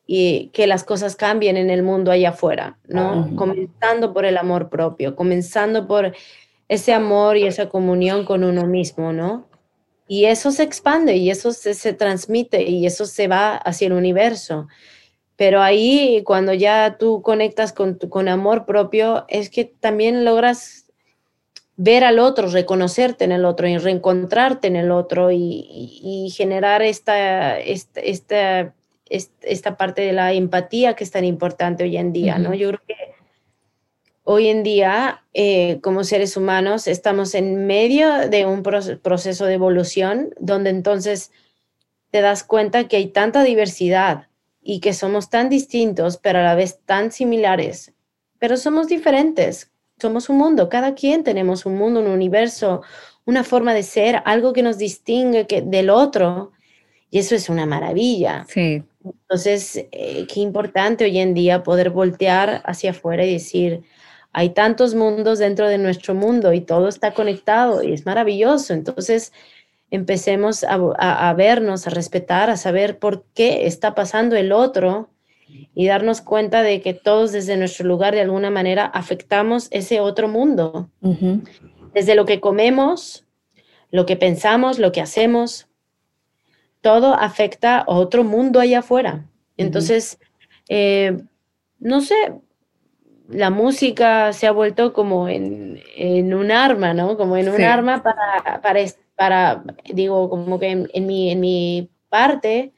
y 0.06 0.48
que 0.54 0.66
las 0.66 0.84
cosas 0.84 1.16
cambien 1.16 1.56
en 1.58 1.70
el 1.70 1.84
mundo 1.84 2.12
allá 2.12 2.30
afuera, 2.30 2.80
¿no? 2.88 3.36
Comenzando 3.36 4.14
por 4.14 4.26
el 4.26 4.38
amor 4.38 4.70
propio, 4.70 5.16
comenzando 5.16 5.88
por 5.88 6.14
ese 6.70 6.94
amor 6.94 7.36
y 7.36 7.46
esa 7.46 7.68
comunión 7.68 8.24
con 8.24 8.44
uno 8.44 8.66
mismo, 8.66 9.12
¿no? 9.12 9.48
Y 10.08 10.26
eso 10.26 10.52
se 10.52 10.64
expande 10.64 11.18
y 11.18 11.30
eso 11.30 11.52
se, 11.52 11.94
transmite 11.94 12.64
y 12.64 12.86
eso 12.86 13.06
se 13.06 13.28
va 13.28 13.56
hacia 13.56 13.88
el 13.88 13.94
universo. 13.94 14.68
Pero 15.36 15.62
ahí 15.62 16.24
cuando 16.26 16.54
ya 16.54 16.98
tú 16.98 17.22
conectas 17.22 17.74
con, 17.74 17.96
con 17.96 18.28
amor 18.28 18.66
propio, 18.66 19.26
es 19.28 19.50
que 19.50 19.66
también 19.66 20.26
logras 20.26 20.86
ver 21.76 22.04
al 22.04 22.20
otro, 22.20 22.50
reconocerte 22.50 23.24
en 23.24 23.32
el 23.32 23.46
otro 23.46 23.68
y 23.68 23.78
reencontrarte 23.78 24.68
en 24.68 24.76
el 24.76 24.92
otro 24.92 25.32
y, 25.32 26.32
generar 26.36 26.82
esta, 26.82 27.58
esta, 27.60 28.74
esta 29.10 29.78
parte 29.78 30.02
de 30.02 30.12
la 30.12 30.34
empatía 30.34 30.96
que 30.96 31.04
es 31.04 31.12
tan 31.12 31.24
importante 31.24 31.84
hoy 31.84 31.98
en 31.98 32.12
día, 32.12 32.38
¿no? 32.38 32.54
Yo 32.54 32.70
creo 32.70 32.82
que 32.86 33.09
hoy 34.32 34.48
en 34.48 34.62
día, 34.62 35.24
eh, 35.34 35.80
como 35.82 36.04
seres 36.04 36.38
humanos, 36.38 36.86
estamos 36.86 37.34
en 37.34 37.66
medio 37.66 38.30
de 38.30 38.46
un 38.46 38.62
proceso 38.62 39.46
de 39.46 39.56
evolución 39.56 40.36
donde 40.40 40.70
entonces 40.70 41.32
te 42.12 42.22
das 42.22 42.44
cuenta 42.44 42.88
que 42.88 42.98
hay 42.98 43.08
tanta 43.08 43.44
diversidad 43.44 44.28
y 44.62 44.82
que 44.82 44.94
somos 44.94 45.32
tan 45.32 45.50
distintos, 45.50 46.18
pero 46.18 46.38
a 46.38 46.44
la 46.44 46.54
vez 46.54 46.78
tan 46.86 47.12
similares, 47.12 47.92
pero 48.38 48.56
somos 48.56 48.88
diferentes. 48.88 49.72
Somos 50.00 50.30
un 50.30 50.38
mundo, 50.38 50.70
cada 50.70 50.94
quien 50.94 51.24
tenemos 51.24 51.66
un 51.66 51.76
mundo, 51.76 52.00
un 52.00 52.08
universo, 52.08 52.84
una 53.26 53.44
forma 53.44 53.74
de 53.74 53.82
ser, 53.82 54.22
algo 54.26 54.54
que 54.54 54.62
nos 54.62 54.78
distingue 54.78 55.48
que, 55.48 55.64
del 55.64 55.90
otro. 55.90 56.52
Y 57.10 57.18
eso 57.18 57.34
es 57.34 57.50
una 57.50 57.66
maravilla. 57.66 58.46
Sí. 58.48 58.84
Entonces, 59.04 59.88
eh, 59.92 60.28
qué 60.32 60.40
importante 60.40 61.06
hoy 61.06 61.18
en 61.18 61.34
día 61.34 61.64
poder 61.64 61.90
voltear 61.90 62.62
hacia 62.64 62.92
afuera 62.92 63.26
y 63.26 63.34
decir, 63.34 63.84
hay 64.32 64.50
tantos 64.50 64.96
mundos 64.96 65.40
dentro 65.40 65.68
de 65.68 65.78
nuestro 65.78 66.14
mundo 66.14 66.54
y 66.54 66.62
todo 66.62 66.88
está 66.88 67.14
conectado 67.14 67.84
y 67.84 67.94
es 67.94 68.06
maravilloso. 68.06 68.74
Entonces, 68.74 69.34
empecemos 69.92 70.64
a, 70.64 71.34
vernos, 71.34 71.88
a 71.88 71.90
respetar, 71.90 72.50
a 72.50 72.58
saber 72.58 73.00
por 73.00 73.24
qué 73.34 73.66
está 73.66 73.96
pasando 73.96 74.36
el 74.36 74.52
otro 74.52 75.10
y 75.74 75.88
darnos 75.88 76.22
cuenta 76.22 76.62
de 76.62 76.82
que 76.82 76.94
todos 76.94 77.32
desde 77.32 77.58
nuestro 77.58 77.88
lugar 77.88 78.14
de 78.14 78.22
alguna 78.22 78.52
manera 78.52 78.86
afectamos 78.86 79.68
ese 79.72 80.00
otro 80.00 80.28
mundo. 80.28 80.90
Desde 81.94 82.14
lo 82.14 82.26
que 82.26 82.40
comemos, 82.40 83.26
lo 83.90 84.06
que 84.06 84.16
pensamos, 84.16 84.78
lo 84.78 84.92
que 84.92 85.02
hacemos, 85.02 85.68
todo 86.82 87.16
afecta 87.16 87.80
a 87.80 87.86
otro 87.88 88.24
mundo 88.24 88.60
allá 88.60 88.80
afuera. 88.80 89.26
Entonces, 89.58 90.20
eh, 90.70 91.18
no 91.80 92.02
sé, 92.02 92.16
la 93.30 93.50
música 93.50 94.34
se 94.34 94.48
ha 94.48 94.52
vuelto 94.52 94.94
como 94.94 95.30
en, 95.30 95.80
un 96.34 96.52
arma, 96.52 96.94
¿no? 96.94 97.18
Como 97.18 97.38
en 97.38 97.50
un 97.50 97.62
arma 97.62 98.02
para, 98.02 98.62
para, 98.62 98.80
para, 99.16 99.64
digo, 99.86 100.30
como 100.30 100.60
que 100.60 100.88
en, 100.92 101.06
mi, 101.06 101.32
en 101.32 101.40
mi 101.40 101.90
parte, 102.10 102.74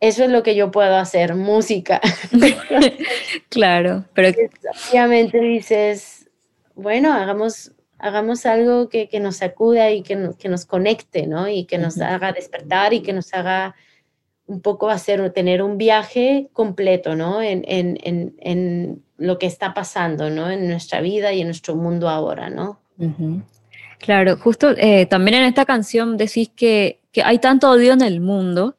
eso 0.00 0.24
es 0.24 0.30
lo 0.30 0.42
que 0.42 0.56
yo 0.56 0.70
puedo 0.70 0.96
hacer, 0.96 1.34
música. 1.36 2.00
claro, 3.48 4.04
pero... 4.12 4.36
Obviamente 4.90 5.38
dices, 5.38 6.28
bueno, 6.74 7.12
hagamos, 7.12 7.72
hagamos 7.98 8.46
algo 8.46 8.88
que, 8.88 9.08
nos 9.20 9.36
sacuda 9.36 9.92
y 9.92 10.02
que, 10.02 10.30
que, 10.36 10.48
nos 10.48 10.66
conecte, 10.66 11.28
¿no? 11.28 11.48
Y 11.48 11.64
que 11.64 11.78
nos 11.78 12.00
haga 12.00 12.32
despertar 12.32 12.92
y 12.92 13.02
que 13.02 13.12
nos 13.12 13.32
haga 13.32 13.76
un 14.46 14.60
poco 14.60 14.90
hacer, 14.90 15.30
tener 15.32 15.62
un 15.62 15.78
viaje 15.78 16.48
completo, 16.52 17.14
¿no? 17.14 17.40
En, 17.40 17.64
en, 17.66 17.98
en, 18.38 19.02
lo 19.16 19.38
que 19.38 19.46
está 19.46 19.74
pasando, 19.74 20.28
¿no? 20.28 20.50
En 20.50 20.68
nuestra 20.68 21.00
vida 21.00 21.32
y 21.32 21.40
en 21.40 21.46
nuestro 21.46 21.76
mundo 21.76 22.08
ahora, 22.08 22.50
¿no? 22.50 22.80
Claro, 23.98 24.36
justo 24.36 24.74
eh, 24.76 25.06
también 25.06 25.38
en 25.38 25.44
esta 25.44 25.64
canción 25.64 26.16
decís 26.16 26.50
que, 26.54 27.00
hay 27.24 27.38
tanto 27.38 27.70
odio 27.70 27.92
en 27.92 28.02
el 28.02 28.20
mundo 28.20 28.76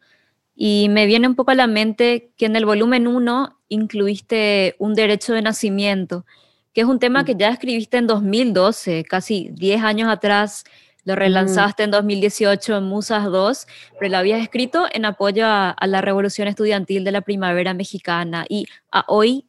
y 0.56 0.88
me 0.90 1.06
viene 1.06 1.28
un 1.28 1.36
poco 1.36 1.52
a 1.52 1.56
la 1.56 1.68
mente 1.68 2.32
que 2.36 2.46
en 2.48 2.58
el 2.58 2.66
volumen 2.66 3.08
1 3.08 3.58
incluiste 3.70 4.76
un 4.78 4.94
derecho 4.94 5.34
de 5.34 5.42
nacimiento, 5.42 6.26
que 6.74 6.82
es 6.82 6.88
un 6.88 7.00
tema 7.00 7.22
mm. 7.22 7.26
que 7.26 7.36
ya 7.36 7.50
escribiste 7.50 7.98
en 7.98 8.08
2012, 8.08 9.06
casi 9.06 9.50
10 9.54 9.84
años 9.84 10.10
atrás, 10.10 10.66
lo 11.06 11.14
mm. 11.14 11.18
relanzaste 11.18 11.84
en 11.84 11.92
2018 11.92 12.78
en 12.78 12.84
Musas 12.84 13.26
2, 13.26 13.68
pero 14.00 14.12
lo 14.12 14.18
habías 14.18 14.42
escrito 14.42 14.86
en 14.92 15.06
apoyo 15.06 15.46
a, 15.46 15.70
a, 15.70 15.88
la 15.88 16.02
revolución 16.02 16.48
estudiantil 16.48 17.04
de 17.04 17.12
la 17.12 17.22
primavera 17.22 17.74
mexicana 17.74 18.46
y 18.50 18.68
a 18.92 19.06
hoy 19.08 19.46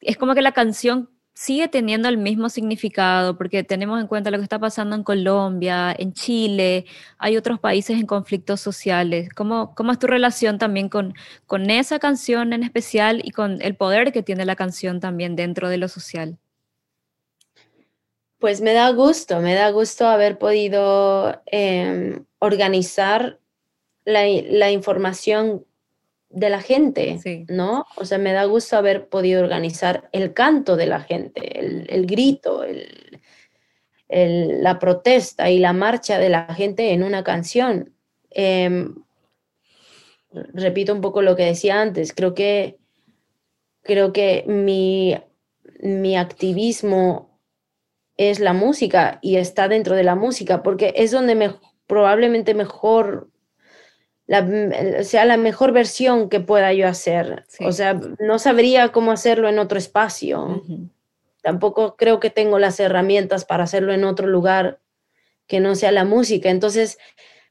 es 0.00 0.16
como 0.16 0.34
que 0.34 0.42
la 0.42 0.52
canción 0.52 1.10
sigue 1.36 1.68
teniendo 1.68 2.08
el 2.08 2.16
mismo 2.16 2.48
significado 2.48 3.36
porque 3.36 3.62
tenemos 3.62 4.00
en 4.00 4.06
cuenta 4.06 4.30
lo 4.30 4.38
que 4.38 4.44
está 4.44 4.58
pasando 4.58 4.96
en 4.96 5.02
Colombia, 5.02 5.94
en 5.96 6.14
Chile, 6.14 6.86
hay 7.18 7.36
otros 7.36 7.60
países 7.60 8.00
en 8.00 8.06
conflictos 8.06 8.60
sociales. 8.62 9.28
¿Cómo, 9.34 9.74
cómo 9.74 9.92
es 9.92 9.98
tu 9.98 10.06
relación 10.06 10.56
también 10.58 10.88
con, 10.88 11.14
con 11.46 11.68
esa 11.68 11.98
canción 11.98 12.54
en 12.54 12.62
especial 12.62 13.20
y 13.22 13.32
con 13.32 13.60
el 13.60 13.76
poder 13.76 14.12
que 14.12 14.22
tiene 14.22 14.46
la 14.46 14.56
canción 14.56 14.98
también 14.98 15.36
dentro 15.36 15.68
de 15.68 15.76
lo 15.76 15.88
social? 15.88 16.38
Pues 18.38 18.60
me 18.60 18.74
da 18.74 18.90
gusto, 18.90 19.40
me 19.40 19.54
da 19.54 19.70
gusto 19.70 20.06
haber 20.06 20.38
podido 20.38 21.40
em, 21.46 22.26
organizar 22.38 23.40
la, 24.04 24.24
la 24.50 24.70
información 24.70 25.64
de 26.36 26.50
la 26.50 26.60
gente, 26.60 27.46
¿no? 27.48 27.86
O 27.96 28.04
sea, 28.04 28.18
me 28.18 28.32
da 28.32 28.44
gusto 28.44 28.76
haber 28.76 29.08
podido 29.08 29.42
organizar 29.42 30.08
el 30.12 30.34
canto 30.34 30.76
de 30.76 30.86
la 30.86 31.00
gente, 31.00 31.58
el, 31.58 32.06
grito, 32.06 32.62
el, 32.62 33.22
la 34.08 34.78
protesta 34.78 35.50
y 35.50 35.58
la 35.58 35.72
marcha 35.72 36.18
de 36.18 36.28
la 36.28 36.52
gente 36.54 36.92
en 36.92 37.02
una 37.02 37.24
canción. 37.24 37.94
Em, 38.30 38.96
repito 40.30 40.92
un 40.92 41.00
poco 41.00 41.22
lo 41.22 41.36
que 41.36 41.44
decía 41.44 41.80
antes, 41.80 42.12
creo 42.12 42.34
que, 42.34 42.76
creo 43.82 44.12
que 44.12 44.44
mi, 44.46 45.16
mi 45.80 46.18
activismo 46.18 47.25
es 48.16 48.40
la 48.40 48.52
música 48.52 49.18
y 49.22 49.36
está 49.36 49.68
dentro 49.68 49.94
de 49.94 50.04
la 50.04 50.14
música, 50.14 50.62
porque 50.62 50.94
es 50.96 51.10
donde 51.10 51.34
me, 51.34 51.54
probablemente 51.86 52.54
mejor 52.54 53.28
la, 54.26 55.04
sea 55.04 55.24
la 55.24 55.36
mejor 55.36 55.72
versión 55.72 56.28
que 56.28 56.40
pueda 56.40 56.72
yo 56.72 56.88
hacer. 56.88 57.44
O 57.60 57.72
sea, 57.72 57.98
no 58.18 58.38
sabría 58.38 58.90
cómo 58.90 59.12
hacerlo 59.12 59.48
en 59.48 59.58
otro 59.58 59.78
espacio. 59.78 60.62
Tampoco 61.42 61.96
creo 61.96 62.18
que 62.18 62.30
tengo 62.30 62.58
las 62.58 62.80
herramientas 62.80 63.44
para 63.44 63.64
hacerlo 63.64 63.92
en 63.92 64.04
otro 64.04 64.26
lugar 64.26 64.80
que 65.46 65.60
no 65.60 65.76
sea 65.76 65.92
la 65.92 66.04
música. 66.04 66.50
Entonces, 66.50 66.98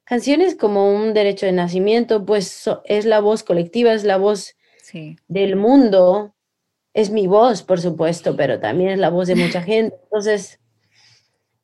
canciones 0.03 0.55
como 0.55 0.93
Un 0.93 1.13
Derecho 1.13 1.45
de 1.45 1.53
Nacimiento, 1.53 2.25
pues 2.25 2.69
es 2.83 3.05
la 3.05 3.21
voz 3.21 3.43
colectiva, 3.43 3.93
es 3.93 4.03
la 4.03 4.17
voz 4.17 4.55
del 5.27 5.55
mundo, 5.55 6.34
es 6.95 7.11
mi 7.11 7.27
voz, 7.27 7.61
por 7.61 7.79
supuesto, 7.81 8.35
pero 8.35 8.59
también 8.59 8.89
es 8.89 8.99
la 8.99 9.09
voz 9.09 9.27
de 9.27 9.35
mucha 9.35 9.61
gente. 9.61 9.95
Entonces, 10.03 10.59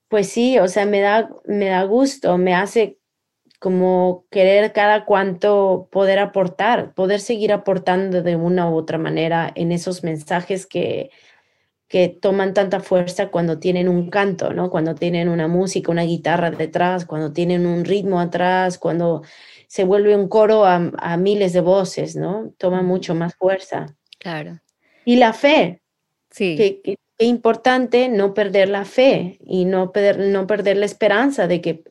pues 0.10 0.30
sí, 0.30 0.60
o 0.60 0.68
sea, 0.68 0.86
me 0.86 1.00
da, 1.00 1.30
me 1.46 1.70
da 1.70 1.84
gusto, 1.84 2.38
me 2.38 2.54
hace 2.54 3.00
como 3.58 4.26
querer 4.30 4.74
cada 4.74 5.06
cuanto 5.06 5.88
poder 5.92 6.20
aportar, 6.20 6.94
poder 6.94 7.20
seguir 7.22 7.54
aportando 7.54 8.22
de 8.22 8.36
una 8.36 8.70
u 8.70 8.76
otra 8.76 8.98
manera 8.98 9.52
en 9.56 9.72
esos 9.72 10.04
mensajes 10.04 10.66
que, 10.66 11.12
que 11.88 12.10
toman 12.10 12.54
tanta 12.54 12.82
fuerza 12.82 13.30
cuando 13.30 13.60
tienen 13.60 13.88
un 13.88 14.10
canto, 14.10 14.52
¿no? 14.54 14.70
Cuando 14.70 14.96
tienen 14.96 15.30
una 15.30 15.48
música, 15.48 15.92
una 15.92 16.04
guitarra 16.04 16.52
detrás, 16.52 17.06
cuando 17.06 17.32
tienen 17.32 17.66
un 17.66 17.86
ritmo 17.86 18.20
atrás, 18.20 18.78
cuando 18.78 19.22
se 19.68 19.86
vuelve 19.86 20.16
un 20.16 20.28
coro 20.28 20.66
a, 20.66 20.80
miles 21.18 21.54
de 21.54 21.62
voces, 21.62 22.18
¿no? 22.18 22.52
Toma 22.58 22.82
mucho 22.82 23.16
más 23.16 23.36
fuerza. 23.36 23.96
Claro. 24.20 24.60
Y 25.06 25.18
la 25.18 25.34
fe. 25.34 25.82
Sí. 26.30 26.56
Que, 26.56 26.82
que, 26.82 26.98
importante 27.20 28.10
no 28.10 28.34
perder 28.34 28.68
la 28.68 28.84
fe 28.84 29.38
y 29.46 29.66
no, 29.66 29.92
no 30.18 30.48
perder 30.48 30.78
la 30.78 30.86
esperanza 30.88 31.46
de 31.46 31.62
que 31.62 31.84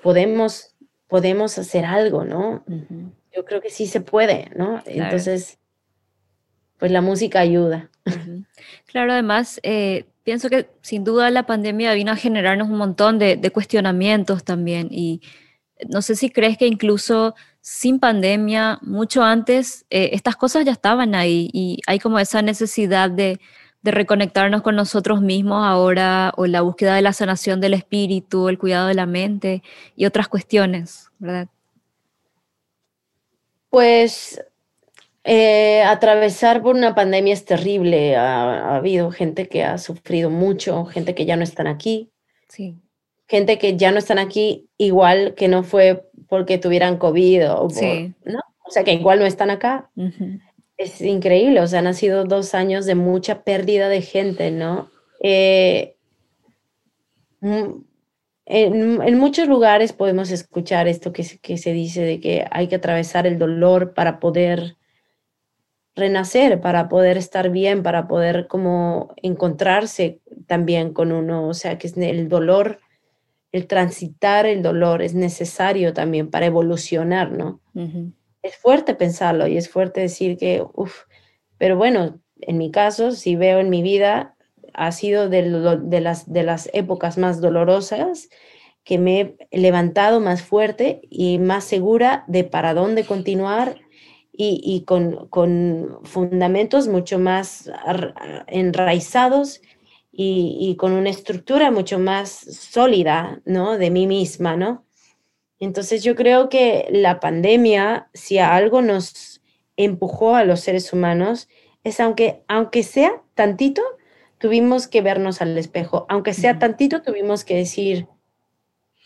podemos 0.00 0.76
podemos 1.10 1.58
hacer 1.58 1.84
algo, 1.84 2.24
¿no? 2.24 2.64
Yo 3.34 3.44
creo 3.44 3.60
que 3.60 3.68
sí 3.68 3.86
se 3.86 4.00
puede, 4.00 4.48
¿no? 4.54 4.80
Entonces, 4.86 5.58
pues 6.78 6.92
la 6.92 7.02
música 7.02 7.40
ayuda. 7.40 7.90
Claro, 8.86 9.12
además, 9.12 9.60
eh, 9.64 10.06
pienso 10.22 10.48
que 10.48 10.68
sin 10.82 11.04
duda 11.04 11.30
la 11.30 11.46
pandemia 11.46 11.92
vino 11.94 12.12
a 12.12 12.16
generarnos 12.16 12.68
un 12.68 12.78
montón 12.78 13.18
de, 13.18 13.50
cuestionamientos 13.52 14.44
también 14.44 14.88
y 14.90 15.20
no 15.88 16.00
sé 16.00 16.14
si 16.14 16.30
crees 16.30 16.56
que 16.56 16.66
incluso 16.66 17.34
sin 17.60 18.00
pandemia, 18.00 18.78
mucho 18.82 19.22
antes, 19.22 19.84
eh, 19.90 20.10
estas 20.12 20.36
cosas 20.36 20.64
ya 20.64 20.72
estaban 20.72 21.14
ahí 21.14 21.50
y 21.52 21.80
hay 21.86 21.98
como 21.98 22.18
esa 22.18 22.42
necesidad 22.42 23.10
de, 23.10 23.38
de 23.82 23.90
reconectarnos 23.90 24.62
con 24.62 24.76
nosotros 24.76 25.20
mismos 25.20 25.64
ahora 25.66 26.32
o 26.36 26.46
la 26.46 26.60
búsqueda 26.62 26.94
de 26.94 27.02
la 27.02 27.12
sanación 27.12 27.60
del 27.60 27.74
espíritu, 27.74 28.48
el 28.48 28.58
cuidado 28.58 28.88
de 28.88 28.94
la 28.94 29.06
mente 29.06 29.62
y 29.96 30.06
otras 30.06 30.28
cuestiones, 30.28 31.10
¿verdad? 31.18 31.48
Pues 33.70 34.42
eh, 35.24 35.82
atravesar 35.82 36.62
por 36.62 36.74
una 36.74 36.94
pandemia 36.94 37.34
es 37.34 37.44
terrible. 37.44 38.16
Ha, 38.16 38.76
habido 38.76 39.10
gente 39.10 39.48
que 39.48 39.62
ha 39.62 39.78
sufrido 39.78 40.30
mucho, 40.30 40.84
gente 40.86 41.14
que 41.14 41.24
ya 41.24 41.36
no 41.36 41.44
están 41.44 41.66
aquí. 41.66 42.10
Sí. 42.48 42.76
Gente 43.28 43.58
que 43.58 43.76
ya 43.76 43.92
no 43.92 43.98
están 43.98 44.18
aquí 44.18 44.68
igual 44.76 45.34
que 45.36 45.46
no 45.48 45.62
fue 45.62 46.09
porque 46.30 46.56
tuvieran 46.56 46.96
COVID 46.96 47.52
o, 47.52 47.68
sí. 47.68 48.14
¿no? 48.24 48.40
O 48.64 48.70
sea, 48.70 48.84
que 48.84 48.94
igual 48.94 49.18
no 49.18 49.26
están 49.26 49.50
acá 49.50 49.90
es 50.80 51.02
increíble, 51.02 51.60
o 51.60 51.66
sea, 51.66 51.80
han 51.80 51.94
sido 51.94 52.24
dos 52.24 52.54
años 52.54 52.86
de 52.86 52.94
mucha 52.94 53.42
pérdida 53.42 53.90
de 53.90 54.00
gente, 54.00 54.50
¿no? 54.50 54.90
Eh, 55.22 55.96
mm, 57.40 57.82
en, 58.46 59.18
muchos 59.18 59.46
lugares 59.46 59.92
podemos 59.92 60.30
escuchar 60.30 60.88
esto 60.88 61.12
que, 61.12 61.22
que 61.42 61.58
se 61.58 61.74
dice 61.74 62.00
de 62.02 62.18
que 62.18 62.46
hay 62.50 62.68
que 62.68 62.76
atravesar 62.76 63.26
el 63.26 63.38
dolor 63.38 63.92
para 63.92 64.20
poder 64.20 64.78
renacer, 65.94 66.62
para 66.62 66.88
poder 66.88 67.18
estar 67.18 67.50
bien, 67.50 67.82
para 67.82 68.08
poder 68.08 68.46
como 68.46 69.14
encontrarse 69.16 70.20
también 70.46 70.94
con 70.94 71.12
uno, 71.12 71.46
o 71.46 71.52
sea, 71.52 71.76
que 71.76 71.88
es 71.88 71.96
el 71.98 72.30
dolor, 72.30 72.80
el 73.52 73.66
transitar 73.66 74.46
el 74.46 74.62
dolor 74.62 75.02
es 75.02 75.14
necesario 75.14 75.92
también 75.92 76.30
para 76.30 76.46
evolucionar, 76.46 77.32
¿no? 77.32 77.60
Es 78.42 78.56
fuerte 78.56 78.94
pensarlo 78.94 79.46
y 79.46 79.56
es 79.56 79.68
fuerte 79.68 80.00
decir 80.00 80.36
que, 80.36 80.64
uff, 80.74 81.04
pero 81.58 81.76
bueno, 81.76 82.20
en 82.40 82.58
mi 82.58 82.70
caso, 82.70 83.12
si 83.12 83.36
veo 83.36 83.58
en 83.58 83.70
mi 83.70 83.82
vida, 83.82 84.34
ha 84.72 84.92
sido 84.92 85.28
de, 85.28 85.42
de, 85.82 86.00
las, 86.00 86.32
de 86.32 86.42
las 86.42 86.70
épocas 86.72 87.18
más 87.18 87.40
dolorosas 87.40 88.28
que 88.84 88.98
me 88.98 89.36
he 89.50 89.60
levantado 89.60 90.20
más 90.20 90.42
fuerte 90.42 91.02
y 91.10 91.38
más 91.38 91.64
segura 91.64 92.24
de 92.28 92.44
para 92.44 92.72
dónde 92.72 93.04
continuar 93.04 93.76
y, 94.42 94.84
con, 94.86 95.98
fundamentos 96.04 96.88
mucho 96.88 97.18
más 97.18 97.70
enraizados 98.46 99.60
y, 100.22 100.76
con 100.76 100.92
una 100.92 101.08
estructura 101.08 101.70
mucho 101.70 101.98
más 101.98 102.30
sólida, 102.30 103.40
¿no? 103.46 103.78
De 103.78 103.90
mí 103.90 104.06
misma, 104.06 104.54
¿no? 104.54 104.84
Entonces 105.58 106.04
yo 106.04 106.14
creo 106.14 106.50
que 106.50 106.88
la 106.90 107.20
pandemia, 107.20 108.10
si 108.12 108.36
a 108.36 108.54
algo 108.54 108.82
nos 108.82 109.40
empujó 109.76 110.36
a 110.36 110.44
los 110.44 110.60
seres 110.60 110.92
humanos, 110.92 111.48
es 111.84 112.00
aunque, 112.00 112.44
aunque 112.48 112.82
sea 112.82 113.22
tantito, 113.34 113.82
tuvimos 114.36 114.88
que 114.88 115.00
vernos 115.00 115.40
al 115.40 115.56
espejo, 115.56 116.04
aunque 116.10 116.34
sea 116.34 116.58
tantito, 116.58 117.00
tuvimos 117.00 117.44
que 117.44 117.56
decir, 117.56 118.06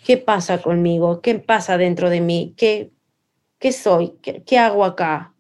¿qué 0.04 0.16
pasa 0.16 0.61
conmigo? 0.61 1.21
¿Qué 1.21 1.37
pasa 1.37 1.78
dentro 1.78 2.11
de 2.11 2.21
mí? 2.23 2.54
¿Qué, 2.56 2.90
¿qué 3.61 3.71
soy? 3.71 4.14
¿Qué, 4.21 4.59
hago 4.59 4.85
acá? 4.85 5.33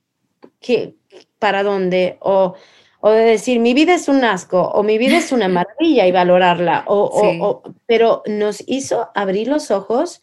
¿Qué, 0.60 0.94
¿Para 1.40 1.64
dónde? 1.64 2.16
O, 2.20 2.54
o, 3.06 3.10
de 3.10 3.22
decir, 3.22 3.60
mi 3.60 3.74
vida 3.74 3.94
es 3.94 4.08
un 4.08 4.24
asco, 4.24 4.62
o 4.62 4.82
mi 4.82 4.96
vida 4.96 5.18
es 5.18 5.30
una 5.30 5.48
maravilla 5.58 6.06
y 6.06 6.12
valorarla, 6.12 6.84
o, 6.86 7.04
o, 7.38 7.62
pero 7.84 8.22
nos 8.26 8.64
hizo 8.66 9.10
abrir 9.14 9.48
los 9.48 9.70
ojos 9.70 10.22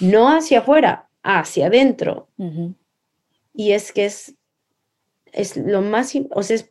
no 0.00 0.28
hacia 0.28 0.58
afuera, 0.58 1.08
hacia 1.22 1.68
adentro. 1.68 2.28
Y 3.54 3.72
es 3.72 3.90
que 3.90 4.04
es, 4.04 4.34
es 5.32 5.56
lo 5.56 5.80
más, 5.80 6.12
o 6.32 6.42
sea, 6.42 6.56
es 6.56 6.70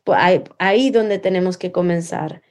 ahí, 0.58 0.90
donde 0.90 1.18
tenemos 1.18 1.58
que 1.58 1.72
comenzar 1.72 2.42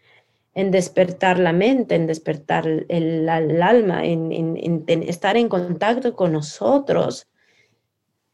en 0.54 0.72
despertar 0.72 1.40
la 1.40 1.54
mente, 1.54 1.96
en 1.96 2.06
despertar 2.06 2.68
el, 2.68 3.30
alma, 3.30 4.04
en, 4.04 4.34
en, 4.34 5.04
estar 5.04 5.38
en 5.38 5.48
contacto 5.48 6.18
con 6.18 6.34
nosotros, 6.34 7.30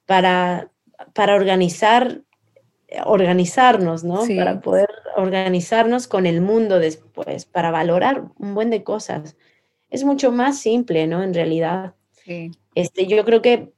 para, 0.07 0.71
para 1.13 1.35
organizar, 1.35 2.23
organizarnos, 3.05 4.03
¿no? 4.03 4.21
Para 4.35 4.61
poder 4.61 4.89
organizarnos 5.15 6.07
con 6.07 6.25
el 6.25 6.41
mundo 6.41 6.79
después, 6.79 7.45
para 7.45 7.71
valorar 7.71 8.23
un 8.37 8.55
buen 8.55 8.69
de 8.69 8.83
cosas. 8.83 9.35
Es 9.89 10.03
mucho 10.03 10.31
más 10.31 10.59
simple, 10.59 11.07
¿no? 11.07 11.23
En 11.23 11.33
realidad. 11.33 11.93
Este, 12.75 13.07
yo 13.07 13.25
creo 13.25 13.41
que 13.41 13.71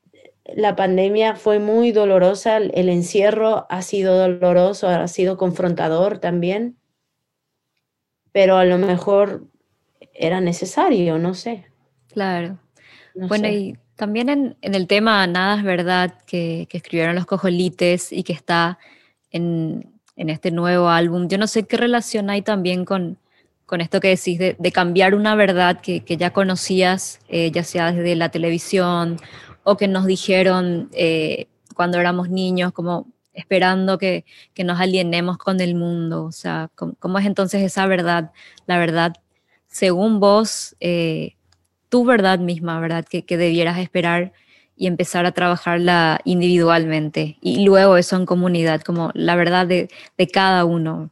la 0.56 0.75
pandemia 0.75 1.36
fue 1.36 1.60
muy 1.60 1.91
dolorosa, 1.91 2.58
el 2.58 2.89
encierro 2.89 3.65
ha 3.70 3.82
sido 3.82 4.18
doloroso, 4.18 4.88
ha 4.88 5.08
sido 5.08 5.38
confrontador 5.38 6.20
también, 6.20 6.77
pero 8.32 8.58
a 8.58 8.65
lo 8.65 8.77
mejor 8.77 9.46
era 10.13 10.41
necesario, 10.41 11.18
no 11.18 11.34
sé. 11.34 11.65
Claro. 12.13 12.60
bueno, 13.15 13.48
y 13.48 13.77
también 13.96 14.30
en, 14.30 14.56
el 14.62 14.88
tema 14.88 15.25
Nada 15.27 15.58
es 15.58 15.63
verdad, 15.63 16.13
que, 16.25 16.68
escribieron 16.72 17.15
los 17.15 17.25
cojolites 17.25 18.12
y 18.12 18.24
que 18.24 18.34
está 18.34 18.80
en, 19.31 19.89
este 20.15 20.51
nuevo 20.51 20.89
álbum, 20.89 21.27
yo 21.27 21.39
no 21.39 21.47
sé 21.47 21.63
qué 21.63 21.77
relación 21.77 22.29
hay 22.29 22.43
también 22.43 22.86
con, 22.86 23.17
con 23.65 23.82
esto 23.82 23.99
que 23.99 24.10
decís 24.10 24.38
de, 24.38 24.71
cambiar 24.71 25.15
una 25.15 25.34
verdad 25.34 25.82
que, 25.82 26.03
ya 26.06 26.32
conocías, 26.32 27.19
eh, 27.27 27.49
ya 27.51 27.63
sea 27.63 27.91
desde 27.91 28.15
la 28.15 28.29
televisión 28.29 29.17
o 29.63 29.77
que 29.77 29.88
nos 29.88 30.06
dijeron 30.06 30.89
eh, 30.93 31.47
cuando 31.75 31.99
éramos 31.99 32.29
niños, 32.29 32.71
como 32.71 33.08
esperando 33.34 33.97
que, 33.97 34.25
nos 34.63 34.79
alienemos 34.79 35.38
con 35.38 35.60
el 35.62 35.75
mundo. 35.75 36.23
O 36.25 36.32
sea, 36.32 36.69
¿cómo, 36.75 37.19
es 37.19 37.25
entonces 37.25 37.62
esa 37.62 37.86
verdad? 37.88 38.32
La 38.67 38.77
verdad, 38.77 39.13
según 39.67 40.19
vos, 40.19 40.75
eh, 40.79 41.36
tu 41.89 42.06
verdad 42.06 42.39
misma, 42.39 42.79
¿verdad? 42.79 43.06
Que, 43.06 43.23
debieras 43.38 43.77
esperar 43.79 44.34
y 44.75 44.88
empezar 44.88 45.25
a 45.25 45.31
trabajarla 45.31 46.21
individualmente 46.23 47.38
y 47.41 47.63
luego 47.65 47.97
eso 47.97 48.15
en 48.15 48.25
comunidad, 48.25 48.81
como 48.81 49.12
la 49.13 49.36
verdad 49.36 49.67
de, 49.67 49.89
cada 50.31 50.65
uno. 50.65 51.12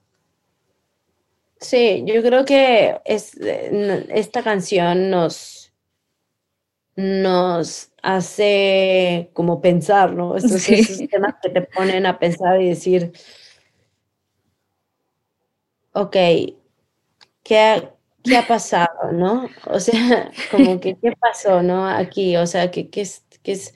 Sí, 1.60 2.04
yo 2.06 2.22
creo 2.22 2.46
que 2.46 3.00
es, 3.06 3.36
esta 3.38 4.44
canción 4.44 5.10
nos, 5.10 5.74
nos 6.96 7.92
hace 8.02 9.30
como 9.34 9.62
pensar, 9.62 10.14
¿no? 10.14 10.36
Estos, 10.38 10.66
temas 11.10 11.36
que 11.42 11.50
te 11.50 11.62
ponen 11.62 12.06
a 12.06 12.18
pensar 12.18 12.62
y 12.62 12.70
decir, 12.70 13.12
ok, 15.94 16.16
¿qué, 17.44 17.90
¿qué 18.24 18.38
ha 18.38 18.48
pasado, 18.48 19.12
no? 19.12 19.50
O 19.66 19.80
sea, 19.80 20.32
como 20.52 20.80
que, 20.80 20.98
¿qué 20.98 21.14
pasó, 21.20 21.62
no? 21.62 21.88
Aquí, 21.88 22.38
o 22.38 22.48
sea, 22.48 22.72
¿qué, 22.72 22.90
qué 22.90 23.02
es, 23.02 23.26
qué 23.44 23.54
es, 23.54 23.74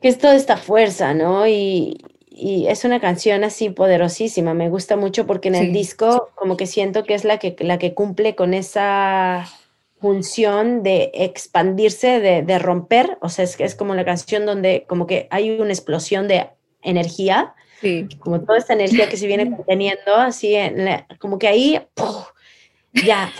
qué 0.00 0.08
es 0.08 0.18
toda 0.18 0.34
esta 0.34 0.56
fuerza, 0.56 1.14
no? 1.14 1.46
Y, 1.46 1.98
y, 2.28 2.66
es 2.66 2.84
una 2.84 3.00
canción 3.00 3.44
así 3.44 3.70
poderosísima, 3.70 4.54
me 4.54 4.68
gusta 4.68 4.96
mucho 4.96 5.26
porque 5.26 5.48
en 5.48 5.54
el 5.54 5.72
disco 5.72 6.30
como 6.34 6.56
que 6.56 6.66
siento 6.66 7.04
que 7.04 7.14
es 7.14 7.24
la 7.24 7.38
que, 7.38 7.56
la 7.60 7.78
que 7.78 7.94
cumple 7.94 8.34
con 8.34 8.54
esa 8.54 9.46
función 10.00 10.82
de 10.82 11.10
expandirse, 11.14 12.20
de, 12.20 12.42
de 12.42 12.58
romper, 12.58 13.18
o 13.22 13.28
sea, 13.28 13.44
es, 13.44 13.58
es 13.58 13.74
como 13.74 13.94
la 13.94 14.04
canción 14.04 14.44
donde 14.44 14.84
como 14.86 15.06
que 15.06 15.26
hay 15.30 15.58
una 15.58 15.72
explosión 15.72 16.28
de 16.28 16.50
energía, 16.82 17.54
sí. 17.80 18.06
como 18.20 18.40
toda 18.40 18.58
esta 18.58 18.74
energía 18.74 19.08
que 19.08 19.16
se 19.16 19.26
viene 19.26 19.50
conteniendo, 19.56 20.14
así, 20.14 20.54
como 21.18 21.38
que 21.38 21.48
ahí 21.48 21.80
ya 22.92 23.32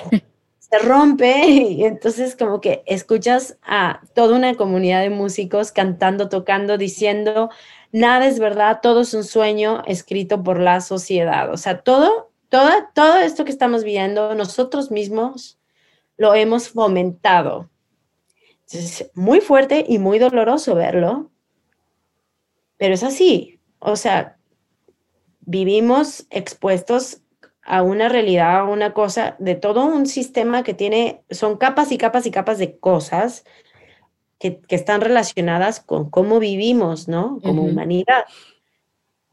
rompe 0.78 1.46
y 1.48 1.84
entonces 1.84 2.36
como 2.36 2.60
que 2.60 2.82
escuchas 2.86 3.58
a 3.62 4.00
toda 4.14 4.36
una 4.36 4.54
comunidad 4.54 5.02
de 5.02 5.10
músicos 5.10 5.72
cantando, 5.72 6.28
tocando, 6.28 6.78
diciendo, 6.78 7.50
nada 7.92 8.26
es 8.26 8.38
verdad, 8.38 8.80
todo 8.82 9.02
es 9.02 9.14
un 9.14 9.24
sueño 9.24 9.82
escrito 9.86 10.42
por 10.42 10.60
la 10.60 10.80
sociedad. 10.80 11.52
O 11.52 11.56
sea, 11.56 11.80
todo, 11.82 12.30
todo, 12.48 12.70
todo 12.94 13.16
esto 13.18 13.44
que 13.44 13.50
estamos 13.50 13.84
viendo, 13.84 14.34
nosotros 14.34 14.90
mismos 14.90 15.58
lo 16.16 16.34
hemos 16.34 16.68
fomentado. 16.68 17.70
Es 18.70 19.10
muy 19.14 19.40
fuerte 19.40 19.84
y 19.88 19.98
muy 19.98 20.18
doloroso 20.18 20.74
verlo, 20.74 21.30
pero 22.76 22.94
es 22.94 23.02
así. 23.02 23.60
O 23.78 23.96
sea, 23.96 24.36
vivimos 25.40 26.26
expuestos 26.30 27.22
a 27.66 27.82
una 27.82 28.08
realidad, 28.08 28.60
a 28.60 28.64
una 28.64 28.92
cosa, 28.94 29.36
de 29.38 29.56
todo 29.56 29.84
un 29.84 30.06
sistema 30.06 30.62
que 30.62 30.72
tiene, 30.72 31.22
son 31.30 31.56
capas 31.56 31.90
y 31.90 31.98
capas 31.98 32.26
y 32.26 32.30
capas 32.30 32.58
de 32.58 32.78
cosas 32.78 33.44
que, 34.38 34.60
están 34.68 35.00
relacionadas 35.00 35.80
con 35.80 36.08
cómo 36.08 36.38
vivimos, 36.38 37.08
¿no? 37.08 37.40
Como 37.42 37.64
humanidad. 37.64 38.24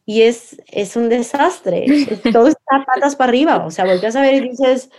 Y 0.06 0.24
es, 0.24 0.62
es 0.67 0.96
un 0.96 1.10
desastre, 1.10 1.86
todo 2.34 2.48
está 2.48 2.86
patas 2.86 3.15
para 3.15 3.30
arriba, 3.30 3.65
o 3.65 3.72
sea, 3.72 3.86
volteas 3.86 4.15
a 4.15 4.22
ver 4.22 4.34
y 4.34 4.50
dices, 4.50 4.89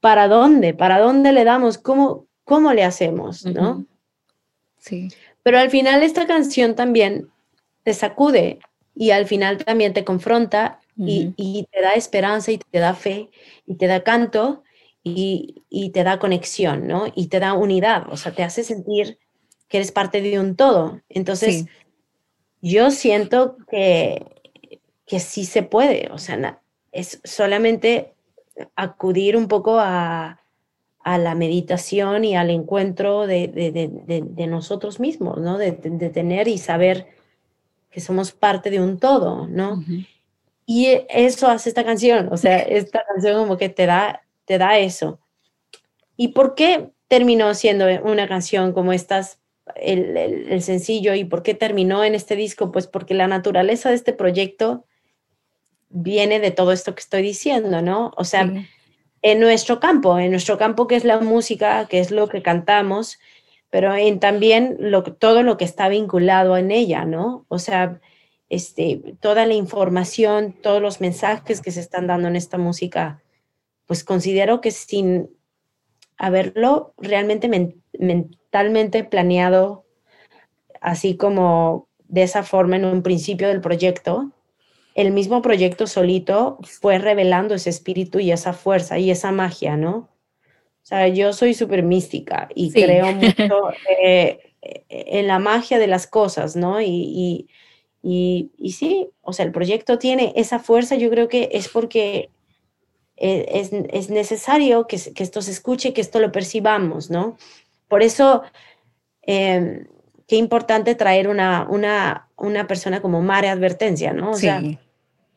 ¿para 0.00 0.28
dónde? 0.28 0.74
¿Para 0.74 0.98
dónde 0.98 1.32
le 1.32 1.44
damos? 1.44 1.78
¿Cómo, 1.78 2.26
cómo 2.44 2.72
le 2.72 2.84
hacemos? 2.84 3.44
¿No? 3.46 3.86
Sí. 4.78 5.08
Pero 5.42 5.58
al 5.58 5.70
final 5.70 6.02
esta 6.02 6.26
canción 6.26 6.74
también 6.74 7.30
te 7.84 7.94
sacude 7.94 8.58
y 8.94 9.12
al 9.12 9.26
final 9.26 9.64
también 9.64 9.94
te 9.94 10.04
confronta 10.04 10.80
y, 10.96 11.66
te 11.70 11.80
da 11.80 11.94
esperanza 11.94 12.52
y 12.52 12.58
te 12.58 12.78
da 12.78 12.94
fe 12.94 13.30
y 13.66 13.76
te 13.76 13.86
da 13.86 14.02
canto 14.02 14.62
y, 15.02 15.90
te 15.92 16.04
da 16.04 16.18
conexión, 16.18 16.86
¿no? 16.86 17.12
Y 17.14 17.28
te 17.28 17.38
da 17.38 17.54
unidad, 17.54 18.06
o 18.10 18.16
sea, 18.16 18.32
te 18.32 18.42
hace 18.42 18.64
sentir 18.64 19.18
que 19.68 19.78
eres 19.78 19.92
parte 19.92 20.20
de 20.20 20.38
un 20.40 20.56
todo. 20.56 21.00
Entonces, 21.08 21.66
yo 22.60 22.90
siento 22.90 23.56
que, 23.70 24.24
que 25.06 25.20
sí 25.20 25.44
se 25.44 25.62
puede, 25.62 26.08
o 26.10 26.18
sea, 26.18 26.60
es 26.92 27.20
solamente 27.24 28.14
acudir 28.74 29.36
un 29.36 29.48
poco 29.48 29.78
a, 29.78 30.40
la 31.04 31.36
meditación 31.36 32.24
y 32.24 32.34
al 32.34 32.50
encuentro 32.50 33.28
de, 33.28 34.46
nosotros 34.48 34.98
mismos, 34.98 35.38
¿no? 35.38 35.56
De, 35.56 35.70
tener 35.72 36.48
y 36.48 36.58
saber 36.58 37.06
que 37.90 38.00
somos 38.00 38.32
parte 38.32 38.70
de 38.70 38.80
un 38.80 38.98
todo, 38.98 39.46
¿no? 39.46 39.84
Y 40.66 40.88
eso 41.08 41.48
hace 41.48 41.68
esta 41.68 41.84
canción, 41.84 42.28
o 42.32 42.36
sea, 42.36 42.58
esta 42.58 43.04
canción 43.06 43.38
como 43.38 43.56
que 43.56 43.68
te 43.68 43.86
da, 43.86 44.22
te 44.44 44.58
da 44.58 44.78
eso. 44.78 45.20
¿Y 46.16 46.28
por 46.28 46.56
qué 46.56 46.90
terminó 47.06 47.54
siendo 47.54 47.86
una 48.02 48.26
canción 48.26 48.72
como 48.72 48.92
estas, 48.92 49.38
el, 49.76 50.16
el, 50.16 50.62
sencillo, 50.62 51.14
y 51.14 51.24
por 51.24 51.44
qué 51.44 51.54
terminó 51.54 52.02
en 52.02 52.16
este 52.16 52.34
disco? 52.34 52.72
Pues 52.72 52.88
porque 52.88 53.14
la 53.14 53.28
naturaleza 53.28 53.90
de 53.90 53.94
este 53.94 54.12
proyecto 54.12 54.84
viene 55.88 56.40
de 56.40 56.50
todo 56.50 56.72
esto 56.72 56.94
que 56.94 57.00
estoy 57.00 57.22
diciendo, 57.22 57.80
¿no? 57.80 58.12
O 58.16 58.24
sea, 58.24 58.52
en 59.22 59.40
nuestro 59.40 59.80
campo, 59.80 60.18
en 60.18 60.30
nuestro 60.30 60.58
campo 60.58 60.86
que 60.86 60.96
es 60.96 61.04
la 61.04 61.20
música, 61.20 61.86
que 61.86 62.00
es 62.00 62.10
lo 62.10 62.28
que 62.28 62.42
cantamos, 62.42 63.18
pero 63.70 63.94
en 63.94 64.20
también 64.20 64.76
lo, 64.78 65.02
todo 65.02 65.42
lo 65.42 65.56
que 65.56 65.64
está 65.64 65.88
vinculado 65.88 66.56
en 66.56 66.70
ella, 66.70 67.04
¿no? 67.04 67.44
O 67.48 67.58
sea, 67.58 68.00
este, 68.48 69.16
toda 69.20 69.46
la 69.46 69.54
información, 69.54 70.54
todos 70.62 70.80
los 70.80 71.00
mensajes 71.00 71.60
que 71.60 71.72
se 71.72 71.80
están 71.80 72.06
dando 72.06 72.28
en 72.28 72.36
esta 72.36 72.58
música, 72.58 73.22
pues 73.86 74.04
considero 74.04 74.60
que 74.60 74.70
sin 74.70 75.30
haberlo 76.18 76.94
realmente 76.98 77.48
mentalmente 77.98 79.04
planeado, 79.04 79.84
así 80.80 81.16
como 81.16 81.88
de 82.08 82.22
esa 82.22 82.42
forma 82.42 82.76
en 82.76 82.84
un 82.84 83.02
principio 83.02 83.48
del 83.48 83.60
proyecto, 83.60 84.32
el 84.94 85.12
mismo 85.12 85.42
proyecto 85.42 85.86
solito 85.86 86.58
fue 86.62 86.98
revelando 86.98 87.54
ese 87.54 87.68
espíritu 87.68 88.18
y 88.18 88.32
esa 88.32 88.54
fuerza 88.54 88.98
y 88.98 89.10
esa 89.10 89.30
magia, 89.30 89.76
¿no? 89.76 90.08
O 90.86 90.88
sea, 90.88 91.08
yo 91.08 91.32
soy 91.32 91.52
súper 91.52 91.82
mística 91.82 92.48
y 92.54 92.72
creo 92.72 93.12
mucho 93.12 93.70
eh, 94.00 94.54
en 94.88 95.26
la 95.26 95.38
magia 95.38 95.78
de 95.78 95.86
las 95.86 96.06
cosas, 96.06 96.56
¿no? 96.56 96.80
Y, 96.80 96.86
y, 96.86 97.48
y, 98.08 98.70
sí, 98.70 99.08
o 99.20 99.32
sea, 99.32 99.44
el 99.44 99.50
proyecto 99.50 99.98
tiene 99.98 100.32
esa 100.36 100.60
fuerza, 100.60 100.94
yo 100.94 101.10
creo 101.10 101.26
que 101.26 101.48
es 101.50 101.68
porque 101.68 102.30
e, 103.16 103.48
es, 103.52 103.72
es 103.72 104.10
necesario 104.10 104.86
que, 104.86 104.96
que, 105.12 105.24
esto 105.24 105.42
se 105.42 105.50
escuche, 105.50 105.92
que 105.92 106.02
esto 106.02 106.20
lo 106.20 106.30
percibamos, 106.30 107.10
¿no? 107.10 107.36
Por 107.88 108.04
eso, 108.04 108.42
eh, 109.22 109.86
qué 110.28 110.36
importante 110.36 110.94
traer 110.94 111.26
una, 111.26 111.66
una, 111.68 112.28
una 112.36 112.68
persona 112.68 113.02
como 113.02 113.22
Mare 113.22 113.48
Advertencia, 113.48 114.12
¿no? 114.12 114.30
O 114.30 114.36
sea, 114.36 114.62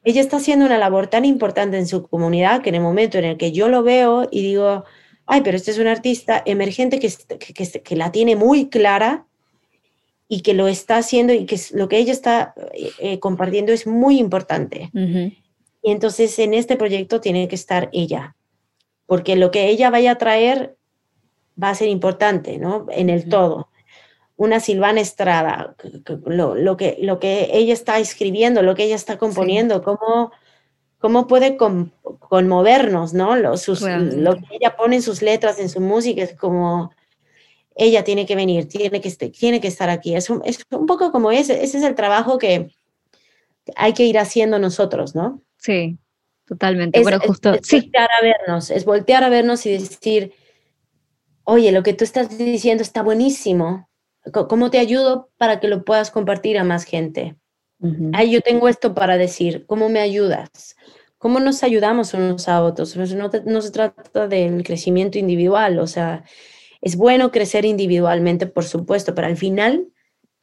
ella 0.04 0.22
está 0.22 0.38
haciendo 0.38 0.68
una 0.68 0.78
labor 0.78 1.08
tan 1.08 1.26
importante 1.26 1.80
en 1.80 1.88
su 1.88 2.08
comunidad 2.08 2.62
que 2.62 2.70
en 2.70 2.76
el 2.76 2.82
momento 2.82 3.18
en 3.18 3.26
el 3.26 3.38
que 3.38 3.52
yo 3.52 3.68
lo 3.68 3.82
veo 3.82 4.28
y 4.30 4.44
digo, 4.44 4.86
ay, 5.26 5.42
pero 5.42 5.58
este 5.58 5.72
es 5.72 5.80
un 5.80 5.88
artista 5.88 6.44
emergente 6.46 7.00
que, 7.00 7.12
que, 7.40 7.82
que 7.82 7.96
la 7.96 8.12
tiene 8.12 8.36
muy 8.36 8.70
clara 8.70 9.26
y 10.30 10.42
que 10.42 10.54
lo 10.54 10.70
está 10.70 10.98
haciendo 10.98 11.34
y 11.34 11.46
que 11.46 11.60
lo 11.74 11.90
que 11.90 11.98
ella 11.98 12.14
está 12.14 12.54
eh, 12.74 12.92
eh, 13.00 13.20
compartiendo 13.20 13.74
es 13.74 13.86
muy 13.86 14.20
importante. 14.20 14.90
Y 14.94 15.92
entonces 15.92 16.40
en 16.40 16.54
este 16.54 16.78
proyecto 16.78 17.20
tiene 17.20 17.50
que 17.50 17.56
estar 17.56 17.90
ella, 17.92 18.36
porque 19.06 19.36
lo 19.36 19.52
que 19.52 19.68
ella 19.68 19.90
vaya 19.90 20.12
a 20.12 20.18
traer 20.18 20.78
va 21.62 21.72
a 21.72 21.76
ser 21.76 21.90
importante, 21.90 22.58
¿no? 22.58 22.86
En 22.90 23.10
el 23.10 23.28
todo 23.28 23.70
una 24.40 24.62
Silvana 24.62 25.02
Estrada, 25.02 25.76
lo, 26.26 26.78
que, 26.78 26.98
lo 27.02 27.20
que 27.20 27.50
ella 27.52 27.74
está 27.74 28.00
escribiendo, 28.00 28.62
lo 28.62 28.74
que 28.74 28.86
ella 28.86 28.96
está 28.96 29.18
componiendo, 29.18 29.84
cómo, 29.84 30.32
cómo 30.98 31.28
puede 31.28 31.58
conmovernos, 31.58 33.14
¿no? 33.14 33.36
Lo, 33.36 33.56
lo, 33.56 34.36
que 34.36 34.46
ella 34.56 34.78
pone 34.78 34.96
en 34.96 35.02
sus 35.02 35.22
letras, 35.22 35.60
en 35.60 35.68
su 35.68 35.82
música, 35.82 36.24
es 36.24 36.36
como, 36.36 36.94
ella 37.80 38.04
tiene 38.04 38.26
que 38.26 38.36
venir, 38.36 38.68
tiene 38.68 39.02
que, 39.02 39.10
tiene 39.12 39.62
que 39.62 39.68
estar 39.68 39.90
aquí. 39.90 40.16
Es 40.16 40.30
un, 40.30 40.42
es 40.46 40.66
un 40.72 40.86
poco 40.86 41.12
como 41.12 41.32
ese, 41.32 41.64
ese 41.64 41.78
es 41.78 41.84
el 41.84 41.96
trabajo 41.96 42.38
que 42.38 42.70
hay 43.76 43.94
que 43.94 44.06
ir 44.06 44.20
haciendo 44.20 44.60
nosotros, 44.60 45.16
¿no? 45.16 45.42
Sí, 45.58 45.98
totalmente. 46.46 47.02
bueno, 47.02 47.20
justo, 47.20 47.54
es 47.54 47.72
voltear 47.72 48.10
a 48.12 48.22
vernos, 48.22 48.72
es 48.72 48.86
voltear 48.86 49.24
a 49.24 49.30
vernos 49.30 49.66
y 49.66 49.72
decir, 49.72 50.34
oye, 51.44 51.72
lo 51.72 51.84
que 51.84 51.94
tú 51.94 52.04
estás 52.04 52.38
diciendo 52.38 52.84
está 52.84 53.04
buenísimo, 53.04 53.90
¿Cómo 54.32 54.70
te 54.70 54.80
ayudo 54.80 55.30
para 55.38 55.60
que 55.60 55.68
lo 55.68 55.84
puedas 55.84 56.12
compartir 56.12 56.58
a 56.58 56.64
más 56.64 56.84
gente? 56.84 57.36
Ay, 58.14 58.32
yo 58.32 58.42
tengo 58.42 58.68
esto 58.68 58.94
para 58.94 59.18
decir, 59.18 59.66
¿cómo 59.66 59.88
me 59.88 60.02
ayudas? 60.02 60.76
¿Cómo 61.18 61.40
nos 61.40 61.64
ayudamos 61.64 62.14
unos 62.14 62.50
a 62.50 62.62
otros? 62.62 62.94
Pues 62.94 63.14
no, 63.14 63.30
no 63.46 63.62
se 63.62 63.72
trata 63.72 64.28
del 64.28 64.64
crecimiento 64.64 65.18
individual, 65.18 65.80
o 65.80 65.88
sea, 65.88 66.26
es 66.82 66.96
bueno 66.96 67.32
crecer 67.32 67.66
individualmente, 67.66 68.48
por 68.48 68.66
supuesto, 68.66 69.14
pero 69.16 69.28
al 69.28 69.38
final 69.38 69.88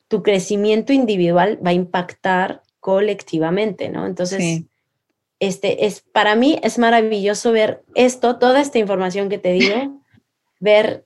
tu 0.08 0.22
crecimiento 0.22 0.92
individual 0.92 1.58
va 1.64 1.70
a 1.70 1.74
impactar 1.74 2.62
colectivamente, 2.80 3.88
¿no? 3.88 4.06
Entonces, 4.06 4.62
este 5.40 5.86
es 5.86 6.00
para 6.00 6.34
mí 6.34 6.58
es 6.62 6.78
maravilloso 6.78 7.52
ver 7.52 7.84
esto, 7.94 8.36
toda 8.38 8.60
esta 8.60 8.78
información 8.78 9.28
que 9.28 9.38
te 9.38 9.52
digo, 9.52 10.00
ver 10.60 11.04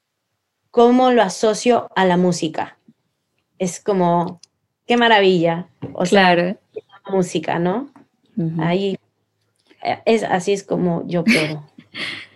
cómo 0.71 1.11
lo 1.11 1.23
asocio 1.23 1.89
a 1.97 2.05
la 2.05 2.17
música. 2.17 2.79
Es 3.59 3.81
como, 3.81 4.41
qué 4.87 4.97
maravilla. 4.97 5.69
O 5.95 6.05
claro. 6.05 6.43
sea, 6.43 6.83
la 7.05 7.11
música, 7.13 7.59
¿no? 7.59 7.91
Ahí, 8.59 8.99
eh, 9.83 10.01
es, 10.05 10.23
así 10.23 10.53
es 10.53 10.65
como 10.65 11.07
yo 11.07 11.25
puedo. 11.25 11.65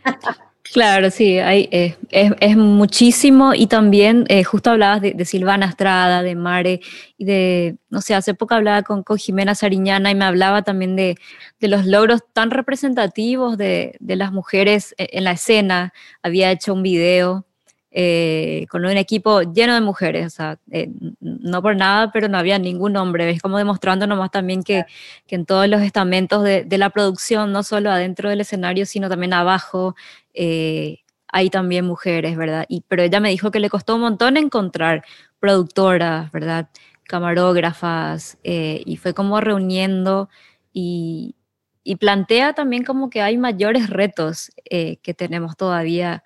Claro, 0.74 1.08
sí, 1.12 1.38
hay, 1.38 1.68
eh, 1.70 1.96
es, 2.10 2.56
muchísimo 2.56 3.54
y 3.54 3.68
también 3.68 4.24
eh, 4.28 4.42
justo 4.42 4.70
hablabas 4.70 5.00
de, 5.02 5.24
Silvana 5.24 5.66
Estrada, 5.66 6.24
de 6.24 6.34
Mare 6.34 6.80
y 7.16 7.24
de, 7.26 7.76
no 7.90 8.00
sé, 8.00 8.12
hace 8.16 8.34
poco 8.34 8.54
hablaba 8.54 8.82
con, 8.82 9.04
con 9.04 9.16
Jimena 9.16 9.54
Sariñana 9.54 10.10
y 10.10 10.16
me 10.16 10.24
hablaba 10.24 10.62
también 10.62 10.96
de, 10.96 11.16
de 11.60 11.68
los 11.68 11.86
logros 11.86 12.22
tan 12.32 12.50
representativos 12.50 13.56
de, 13.56 13.96
de, 14.00 14.16
las 14.16 14.32
mujeres 14.32 14.96
en 14.98 15.22
la 15.22 15.30
escena. 15.30 15.92
Había 16.24 16.50
hecho 16.50 16.74
un 16.74 16.82
video 16.82 17.46
eh, 17.96 18.66
con 18.70 18.84
un 18.84 18.96
equipo 18.96 19.42
lleno 19.42 19.72
de 19.72 19.80
mujeres, 19.80 20.26
o 20.26 20.30
sea, 20.30 20.58
eh, 20.72 20.90
no 21.20 21.62
por 21.62 21.76
nada, 21.76 22.10
pero 22.10 22.26
no 22.26 22.36
había 22.38 22.58
ningún 22.58 22.96
hombre, 22.96 23.30
es 23.30 23.40
como 23.40 23.56
demostrando 23.56 24.08
nomás 24.08 24.32
también 24.32 24.64
que, 24.64 24.84
que 25.28 25.36
en 25.36 25.46
todos 25.46 25.68
los 25.68 25.80
estamentos 25.80 26.42
de, 26.42 26.64
de, 26.64 26.76
la 26.76 26.90
producción, 26.90 27.52
no 27.52 27.62
solo 27.62 27.92
adentro 27.92 28.30
del 28.30 28.40
escenario, 28.40 28.84
sino 28.84 29.08
también 29.08 29.32
abajo, 29.32 29.94
eh, 30.32 31.02
hay 31.28 31.50
también 31.50 31.84
mujeres, 31.84 32.36
¿verdad? 32.36 32.66
Y, 32.68 32.82
pero 32.88 33.04
ella 33.04 33.20
me 33.20 33.30
dijo 33.30 33.52
que 33.52 33.60
le 33.60 33.70
costó 33.70 33.94
un 33.94 34.00
montón 34.00 34.36
encontrar 34.38 35.04
productoras, 35.38 36.32
¿verdad? 36.32 36.70
Camarógrafas, 37.04 38.38
y 38.42 38.96
fue 38.96 39.14
como 39.14 39.40
reuniendo 39.40 40.28
y, 40.72 41.36
y, 41.84 41.94
plantea 41.96 42.54
también 42.54 42.82
como 42.82 43.08
que 43.08 43.22
hay 43.22 43.36
mayores 43.38 43.88
retos 43.88 44.50
que 44.64 45.14
tenemos 45.16 45.56
todavía 45.56 46.24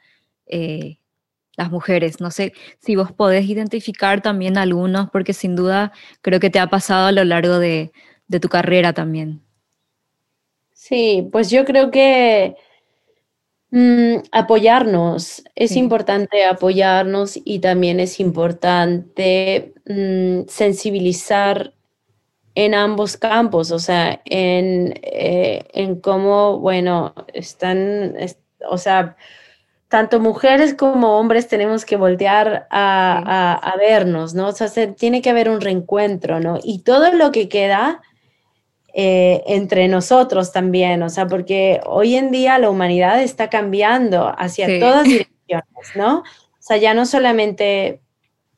las 1.58 1.70
mujeres. 1.70 2.20
No 2.20 2.30
sé 2.30 2.54
si 2.78 2.96
vos 2.96 3.12
podés 3.12 3.44
identificar 3.46 4.22
también 4.22 4.56
algunos, 4.56 5.10
porque 5.10 5.34
sin 5.34 5.56
duda 5.56 5.92
creo 6.22 6.40
que 6.40 6.50
te 6.50 6.60
ha 6.60 6.68
pasado 6.68 7.08
a 7.08 7.12
lo 7.12 7.24
largo 7.24 7.58
de, 7.58 7.92
tu 8.40 8.48
carrera 8.48 8.94
también. 8.94 9.42
Sí, 10.72 11.28
pues 11.32 11.50
yo 11.50 11.64
creo 11.64 11.90
que 11.90 12.56
mm, 13.70 14.28
apoyarnos, 14.30 15.42
es 15.56 15.76
importante 15.76 16.44
apoyarnos 16.44 17.38
y 17.44 17.58
también 17.58 18.00
es 18.00 18.20
importante 18.20 19.74
mm, 19.86 20.48
sensibilizar 20.48 21.74
en 22.54 22.74
ambos 22.74 23.16
campos, 23.16 23.70
o 23.72 23.78
sea, 23.78 24.20
en, 24.24 24.94
eh, 25.02 25.64
en 25.72 26.00
cómo, 26.00 26.58
bueno, 26.58 27.14
están, 27.32 28.14
o 28.68 28.78
sea, 28.78 29.16
tanto 29.88 30.20
mujeres 30.20 30.74
como 30.74 31.18
hombres 31.18 31.48
tenemos 31.48 31.84
que 31.86 31.96
voltear 31.96 32.66
a, 32.70 33.74
vernos, 33.78 34.34
¿no? 34.34 34.48
O 34.48 34.52
sea, 34.52 34.68
tiene 34.94 35.22
que 35.22 35.30
haber 35.30 35.48
un 35.48 35.60
reencuentro, 35.60 36.40
¿no? 36.40 36.58
Y 36.62 36.80
todo 36.80 37.12
lo 37.12 37.32
que 37.32 37.48
queda 37.48 38.02
eh, 38.92 39.42
entre 39.46 39.88
nosotros 39.88 40.52
también, 40.52 41.02
o 41.02 41.08
sea, 41.08 41.26
porque 41.26 41.80
hoy 41.86 42.16
en 42.16 42.30
día 42.30 42.58
la 42.58 42.68
humanidad 42.68 43.22
está 43.22 43.48
cambiando 43.48 44.34
hacia 44.38 44.78
todas 44.78 45.04
direcciones, 45.04 45.64
¿no? 45.94 46.18
O 46.18 46.24
sea, 46.60 46.76
ya 46.76 46.92
no 46.92 47.06
solamente 47.06 48.02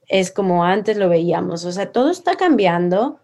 es 0.09 0.33
como 0.33 0.65
antes 0.65 0.97
lo 0.97 1.09
veíamos, 1.09 1.65
o 1.65 1.71
sea, 1.71 1.93
todo 1.93 2.11
está 2.11 2.35
cambiando. 2.35 3.21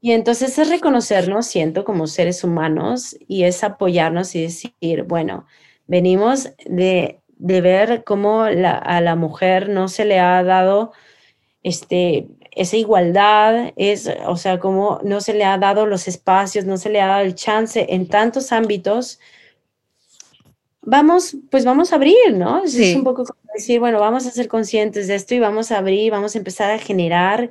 Y 0.00 0.12
entonces 0.12 0.58
es 0.58 0.68
reconocernos, 0.68 1.46
siento, 1.46 1.84
como 1.84 2.06
seres 2.06 2.42
humanos 2.42 3.16
y 3.28 3.44
es 3.44 3.62
apoyarnos 3.62 4.34
y 4.34 4.42
decir, 4.42 5.04
bueno, 5.06 5.46
venimos 5.92 6.48
de, 6.64 7.20
ver 7.36 8.02
cómo 8.02 8.44
a 8.44 9.00
la 9.02 9.14
mujer 9.14 9.68
no 9.68 9.88
se 9.88 10.06
le 10.06 10.18
ha 10.18 10.42
dado 10.42 10.92
este, 11.62 12.28
esa 12.50 12.76
igualdad, 12.78 13.74
es, 13.76 14.10
o 14.26 14.38
sea, 14.38 14.58
cómo 14.58 15.00
no 15.04 15.20
se 15.20 15.34
le 15.34 15.44
ha 15.44 15.58
dado 15.58 15.84
los 15.84 16.08
espacios, 16.08 16.64
no 16.64 16.78
se 16.78 16.88
le 16.88 17.02
ha 17.02 17.08
dado 17.08 17.20
el 17.20 17.34
chance 17.34 17.84
en 17.90 18.08
tantos 18.08 18.52
ámbitos. 18.52 19.20
Vamos, 20.80 21.36
pues 21.50 21.66
vamos 21.66 21.92
a 21.92 21.96
abrir, 21.96 22.32
¿no? 22.32 22.64
Es 22.64 22.74
un 22.96 23.04
poco 23.04 23.26
como 23.26 23.40
decir, 23.54 23.78
bueno, 23.78 24.00
vamos 24.00 24.24
a 24.26 24.30
ser 24.30 24.48
conscientes 24.48 25.08
de 25.08 25.16
esto 25.16 25.34
y 25.34 25.40
vamos 25.40 25.72
a 25.72 25.78
abrir, 25.78 26.10
vamos 26.10 26.34
a 26.34 26.38
empezar 26.38 26.70
a 26.70 26.78
generar 26.78 27.50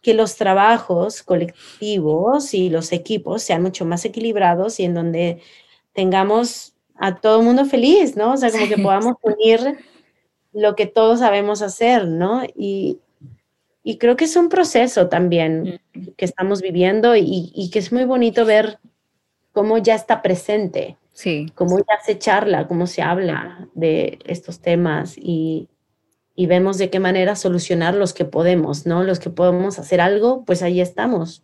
que 0.00 0.14
los 0.14 0.36
trabajos 0.36 1.24
colectivos 1.24 2.54
y 2.54 2.70
los 2.70 2.92
equipos 2.92 3.42
sean 3.42 3.62
mucho 3.62 3.84
más 3.84 4.04
equilibrados 4.04 4.78
y 4.78 4.84
en 4.84 4.94
donde 4.94 5.42
tengamos 5.92 6.74
a 7.00 7.16
todo 7.16 7.40
el 7.40 7.46
mundo 7.46 7.64
feliz, 7.64 8.14
¿no? 8.14 8.34
O 8.34 8.36
sea, 8.36 8.50
como 8.52 8.68
que 8.68 8.76
podamos 8.76 9.16
unir 9.22 9.78
lo 10.52 10.76
que 10.76 10.86
todos 10.86 11.20
sabemos 11.20 11.62
hacer, 11.62 12.06
¿no? 12.06 12.42
Y, 12.54 12.98
y 13.82 13.96
creo 13.96 14.16
que 14.16 14.26
es 14.26 14.36
un 14.36 14.50
proceso 14.50 15.08
también 15.08 15.80
que 16.18 16.24
estamos 16.26 16.60
viviendo 16.60 17.16
y, 17.16 17.50
y, 17.54 17.70
que 17.70 17.78
es 17.78 17.90
muy 17.90 18.04
bonito 18.04 18.44
ver 18.44 18.78
cómo 19.52 19.78
ya 19.78 19.94
está 19.94 20.20
presente, 20.20 20.98
sí. 21.12 21.50
cómo 21.54 21.78
ya 21.78 22.04
se 22.04 22.18
charla, 22.18 22.68
cómo 22.68 22.86
se 22.86 23.00
habla 23.00 23.66
de 23.74 24.18
estos 24.26 24.60
temas 24.60 25.16
y, 25.16 25.68
y 26.34 26.44
vemos 26.46 26.76
de 26.76 26.90
qué 26.90 27.00
manera 27.00 27.34
solucionar 27.34 27.94
los 27.94 28.12
que 28.12 28.26
podemos, 28.26 28.84
¿no? 28.84 29.04
Los 29.04 29.20
que 29.20 29.30
podemos 29.30 29.78
hacer 29.78 30.02
algo, 30.02 30.44
pues 30.44 30.62
ahí 30.62 30.82
estamos. 30.82 31.42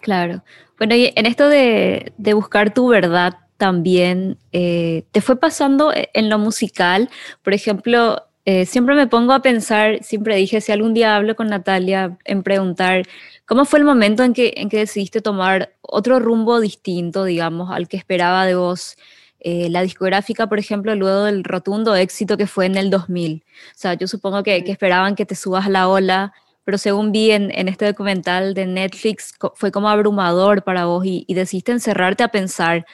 Claro. 0.00 0.42
Bueno, 0.76 0.96
y 0.96 1.12
en 1.14 1.26
esto 1.26 1.48
de, 1.48 2.12
de 2.16 2.34
buscar 2.34 2.74
tu 2.74 2.88
verdad 2.88 3.34
también, 3.60 4.38
eh, 4.52 5.04
¿te 5.12 5.20
fue 5.20 5.38
pasando 5.38 5.92
en 5.94 6.30
lo 6.30 6.38
musical? 6.38 7.10
Por 7.42 7.52
ejemplo, 7.52 8.24
eh, 8.46 8.64
siempre 8.64 8.94
me 8.94 9.06
pongo 9.06 9.34
a 9.34 9.42
pensar, 9.42 10.02
siempre 10.02 10.34
dije, 10.36 10.62
si 10.62 10.72
algún 10.72 10.94
día 10.94 11.14
hablo 11.14 11.36
con 11.36 11.48
Natalia, 11.48 12.16
en 12.24 12.42
preguntar, 12.42 13.04
¿cómo 13.44 13.66
fue 13.66 13.78
el 13.80 13.84
momento 13.84 14.24
en 14.24 14.32
que, 14.32 14.54
en 14.56 14.70
que 14.70 14.78
decidiste 14.78 15.20
tomar 15.20 15.74
otro 15.82 16.18
rumbo 16.20 16.58
distinto, 16.58 17.24
digamos, 17.24 17.70
al 17.70 17.86
que 17.86 17.98
esperaba 17.98 18.46
de 18.46 18.54
vos? 18.54 18.96
Eh, 19.40 19.68
la 19.70 19.82
discográfica, 19.82 20.46
por 20.48 20.58
ejemplo, 20.58 20.94
luego 20.94 21.24
del 21.24 21.44
rotundo 21.44 21.94
éxito 21.94 22.38
que 22.38 22.46
fue 22.46 22.64
en 22.66 22.76
el 22.76 22.88
2000. 22.90 23.44
O 23.44 23.72
sea, 23.74 23.94
yo 23.94 24.06
supongo 24.06 24.42
que, 24.42 24.64
que 24.64 24.72
esperaban 24.72 25.16
que 25.16 25.26
te 25.26 25.34
subas 25.34 25.66
a 25.66 25.70
la 25.70 25.88
ola, 25.88 26.32
pero 26.64 26.78
según 26.78 27.12
vi 27.12 27.32
en, 27.32 27.50
en, 27.50 27.68
este 27.68 27.86
documental 27.86 28.54
de 28.54 28.66
Netflix, 28.66 29.34
fue 29.54 29.70
como 29.70 29.88
abrumador 29.90 30.62
para 30.64 30.86
vos 30.86 31.04
y, 31.04 31.24
y 31.28 31.34
decidiste 31.34 31.72
encerrarte 31.72 32.22
a 32.22 32.28
pensar, 32.28 32.86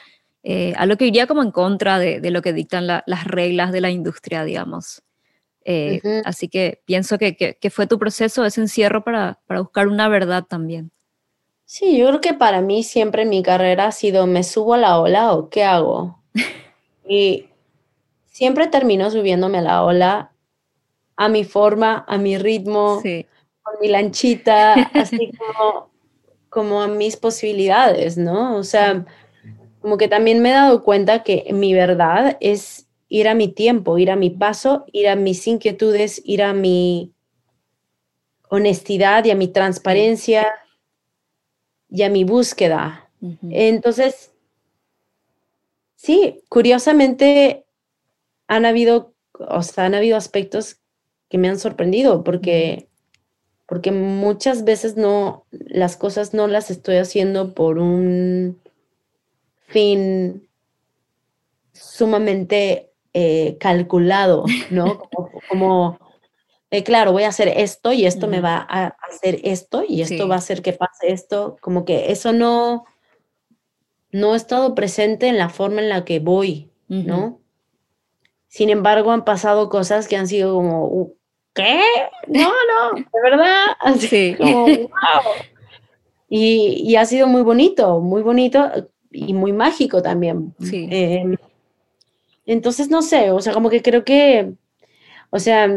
eh, 0.49 0.73
a 0.77 0.85
lo 0.85 0.95
que 0.95 1.05
iría 1.05 1.27
como 1.27 1.43
en 1.43 1.51
contra 1.51 1.99
de, 1.99 2.21
de 2.21 2.31
lo 2.31 2.41
que 2.41 2.53
dictan 2.53 2.87
la, 2.87 3.03
las 3.05 3.25
reglas 3.25 3.73
de 3.73 3.81
la 3.81 3.89
industria, 3.89 4.45
digamos. 4.45 5.03
Eh, 5.65 5.99
Así 6.23 6.47
que 6.47 6.81
pienso 6.85 7.17
que, 7.17 7.35
que, 7.35 7.69
fue 7.69 7.85
tu 7.85 7.99
proceso, 7.99 8.45
ese 8.45 8.61
encierro 8.61 9.03
para, 9.03 9.41
para, 9.45 9.59
buscar 9.59 9.89
una 9.89 10.07
verdad 10.07 10.45
también. 10.45 10.89
Sí, 11.65 11.97
yo 11.97 12.07
creo 12.07 12.21
que 12.21 12.33
para 12.33 12.61
mí 12.61 12.83
siempre 12.83 13.25
mi 13.25 13.43
carrera 13.43 13.87
ha 13.87 13.91
sido, 13.91 14.25
¿me 14.25 14.45
subo 14.45 14.75
a 14.75 14.77
la 14.77 14.97
ola 15.01 15.33
o 15.33 15.49
qué 15.49 15.65
hago? 15.65 16.23
y 17.09 17.49
siempre 18.27 18.67
termino 18.67 19.11
subiéndome 19.11 19.57
a 19.57 19.63
la 19.63 19.83
ola 19.83 20.31
a 21.17 21.27
mi 21.27 21.43
forma, 21.43 22.05
a 22.07 22.17
mi 22.17 22.37
ritmo, 22.37 23.01
con 23.01 23.75
mi 23.81 23.89
lanchita, 23.89 24.75
así 24.93 25.29
como, 25.37 25.89
como 26.47 26.81
a 26.81 26.87
mis 26.87 27.17
posibilidades, 27.17 28.17
¿no? 28.17 28.55
O 28.55 28.63
sea, 28.63 29.05
como 29.87 29.97
que 29.97 30.09
también 30.09 30.41
me 30.41 30.49
he 30.49 30.51
dado 30.51 30.83
cuenta 30.83 31.23
que 31.23 31.45
mi 31.53 31.73
verdad 31.73 32.35
es 32.41 32.89
ir 33.07 33.29
a 33.29 33.35
mi 33.35 33.47
tiempo, 33.47 33.97
ir 33.97 34.11
a 34.11 34.17
mi 34.17 34.29
paso, 34.29 34.83
ir 34.91 35.07
a 35.07 35.15
mis 35.15 35.47
inquietudes, 35.47 36.21
ir 36.25 36.43
a 36.43 36.51
mi 36.51 37.13
honestidad 38.49 39.23
y 39.23 39.31
a 39.31 39.35
mi 39.35 39.47
transparencia 39.47 40.45
y 41.89 42.03
a 42.03 42.09
mi 42.09 42.25
búsqueda. 42.25 43.09
Entonces, 43.49 44.33
sí, 45.95 46.43
curiosamente 46.49 47.65
han 48.47 48.65
habido, 48.65 49.13
o 49.39 49.63
sea, 49.63 49.85
han 49.85 49.95
habido 49.95 50.17
aspectos 50.17 50.81
que 51.29 51.37
me 51.37 51.47
han 51.47 51.59
sorprendido 51.59 52.25
porque, 52.25 52.89
porque 53.65 53.93
muchas 53.93 54.65
veces 54.65 54.97
no, 54.97 55.45
las 55.49 55.95
cosas 55.95 56.33
no 56.33 56.47
las 56.47 56.71
estoy 56.71 56.97
haciendo 56.97 57.53
por 57.53 57.79
un 57.79 58.59
fin 59.67 60.49
sumamente 61.73 62.91
eh, 63.13 63.57
calculado, 63.59 64.45
¿no? 64.69 65.09
Como, 65.49 65.99
eh, 66.71 66.83
claro, 66.83 67.11
voy 67.11 67.23
a 67.23 67.29
hacer 67.29 67.49
esto 67.49 67.93
y 67.93 68.05
esto 68.05 68.27
me 68.27 68.41
va 68.41 68.65
a 68.69 68.95
hacer 69.09 69.39
esto 69.43 69.83
y 69.87 70.01
esto 70.01 70.27
va 70.27 70.35
a 70.35 70.39
hacer 70.39 70.61
que 70.61 70.73
pase 70.73 71.11
esto, 71.11 71.57
como 71.61 71.85
que 71.85 72.11
eso 72.11 72.33
no, 72.33 72.85
no 74.11 74.33
ha 74.33 74.37
estado 74.37 74.75
presente 74.75 75.27
en 75.27 75.37
la 75.37 75.49
forma 75.49 75.81
en 75.81 75.89
la 75.89 76.05
que 76.05 76.19
voy, 76.19 76.71
¿no? 76.87 77.39
Sin 78.47 78.69
embargo, 78.69 79.11
han 79.11 79.25
pasado 79.25 79.69
cosas 79.69 80.07
que 80.07 80.17
han 80.17 80.27
sido 80.27 80.55
como, 80.55 80.85
uh, 80.85 81.15
¿qué? 81.53 81.81
No, 82.27 82.49
no, 82.49 82.95
de 82.95 83.21
verdad, 83.21 83.65
así 83.79 84.35
como, 84.35 84.65
wow. 84.65 84.89
Y, 86.29 86.83
y, 86.85 86.97
ha 86.97 87.05
sido 87.05 87.27
muy 87.27 87.41
bonito, 87.41 88.01
muy 88.01 88.21
bonito 88.21 88.69
y 89.27 89.33
muy 89.33 89.53
mágico 89.53 90.01
también. 90.01 90.53
Sí. 90.59 90.87
Eh, 90.91 91.37
entonces, 92.45 92.89
no 92.89 93.01
sé, 93.01 93.31
o 93.31 93.41
sea, 93.41 93.53
como 93.53 93.69
que 93.69 93.81
creo 93.81 94.03
que, 94.03 94.53
o 95.29 95.39
sea, 95.39 95.67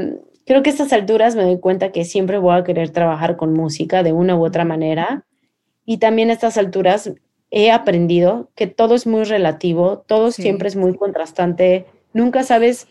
creo 0.46 0.62
que 0.62 0.70
a 0.70 0.72
estas 0.72 0.92
alturas 0.92 1.36
me 1.36 1.44
doy 1.44 1.58
cuenta 1.58 1.92
que 1.92 2.04
siempre 2.04 2.38
voy 2.38 2.56
a 2.56 2.64
querer 2.64 2.90
trabajar 2.90 3.36
con 3.36 3.52
música 3.52 4.02
de 4.02 4.12
una 4.12 4.36
u 4.36 4.44
otra 4.44 4.64
manera. 4.64 5.24
Y 5.84 5.98
también 5.98 6.30
a 6.30 6.34
estas 6.34 6.58
alturas 6.58 7.12
he 7.50 7.70
aprendido 7.70 8.50
que 8.54 8.66
todo 8.66 8.94
es 8.94 9.06
muy 9.06 9.24
relativo, 9.24 10.04
todo 10.06 10.30
siempre 10.30 10.68
es 10.68 10.76
muy 10.76 10.96
contrastante. 10.96 11.86
Nunca 12.12 12.44
sabes 12.44 12.86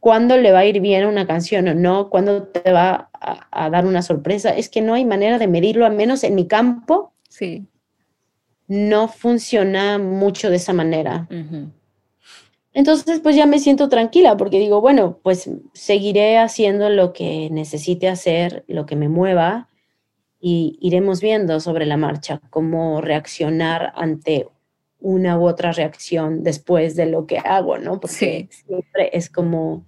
cuándo 0.00 0.36
le 0.36 0.52
va 0.52 0.60
a 0.60 0.66
ir 0.66 0.80
bien 0.80 1.06
una 1.06 1.26
canción 1.26 1.68
o 1.68 1.74
no, 1.74 2.10
cuándo 2.10 2.44
te 2.44 2.72
va 2.72 3.10
a, 3.12 3.70
dar 3.70 3.86
una 3.86 4.02
sorpresa. 4.02 4.50
Es 4.50 4.68
que 4.68 4.82
no 4.82 4.94
hay 4.94 5.04
manera 5.04 5.38
de 5.38 5.48
medirlo, 5.48 5.86
al 5.86 5.94
menos 5.94 6.24
en 6.24 6.34
mi 6.34 6.46
campo. 6.46 7.12
Sí. 7.28 7.66
No 8.68 9.08
funciona 9.08 9.98
mucho 9.98 10.50
de 10.50 10.56
esa 10.56 10.72
manera. 10.72 11.28
Entonces, 12.72 13.20
pues 13.20 13.34
ya 13.36 13.46
me 13.46 13.58
siento 13.58 13.88
tranquila 13.88 14.36
porque 14.36 14.58
digo, 14.58 14.80
bueno, 14.80 15.18
pues 15.22 15.48
seguiré 15.72 16.36
haciendo 16.36 16.90
lo 16.90 17.12
que 17.12 17.48
necesite 17.50 18.08
hacer, 18.08 18.64
lo 18.68 18.84
que 18.84 18.96
me 18.96 19.08
mueva 19.08 19.68
y 20.40 20.78
iremos 20.80 21.20
viendo 21.20 21.58
sobre 21.60 21.86
la 21.86 21.96
marcha 21.96 22.40
cómo 22.50 23.00
reaccionar 23.00 23.92
ante 23.96 24.48
una 25.00 25.38
u 25.38 25.46
otra 25.46 25.72
reacción 25.72 26.42
después 26.42 26.96
de 26.96 27.06
lo 27.06 27.26
que 27.26 27.38
hago, 27.38 27.78
¿no? 27.78 28.00
Porque 28.00 28.48
siempre 28.50 29.10
es 29.12 29.30
como, 29.30 29.86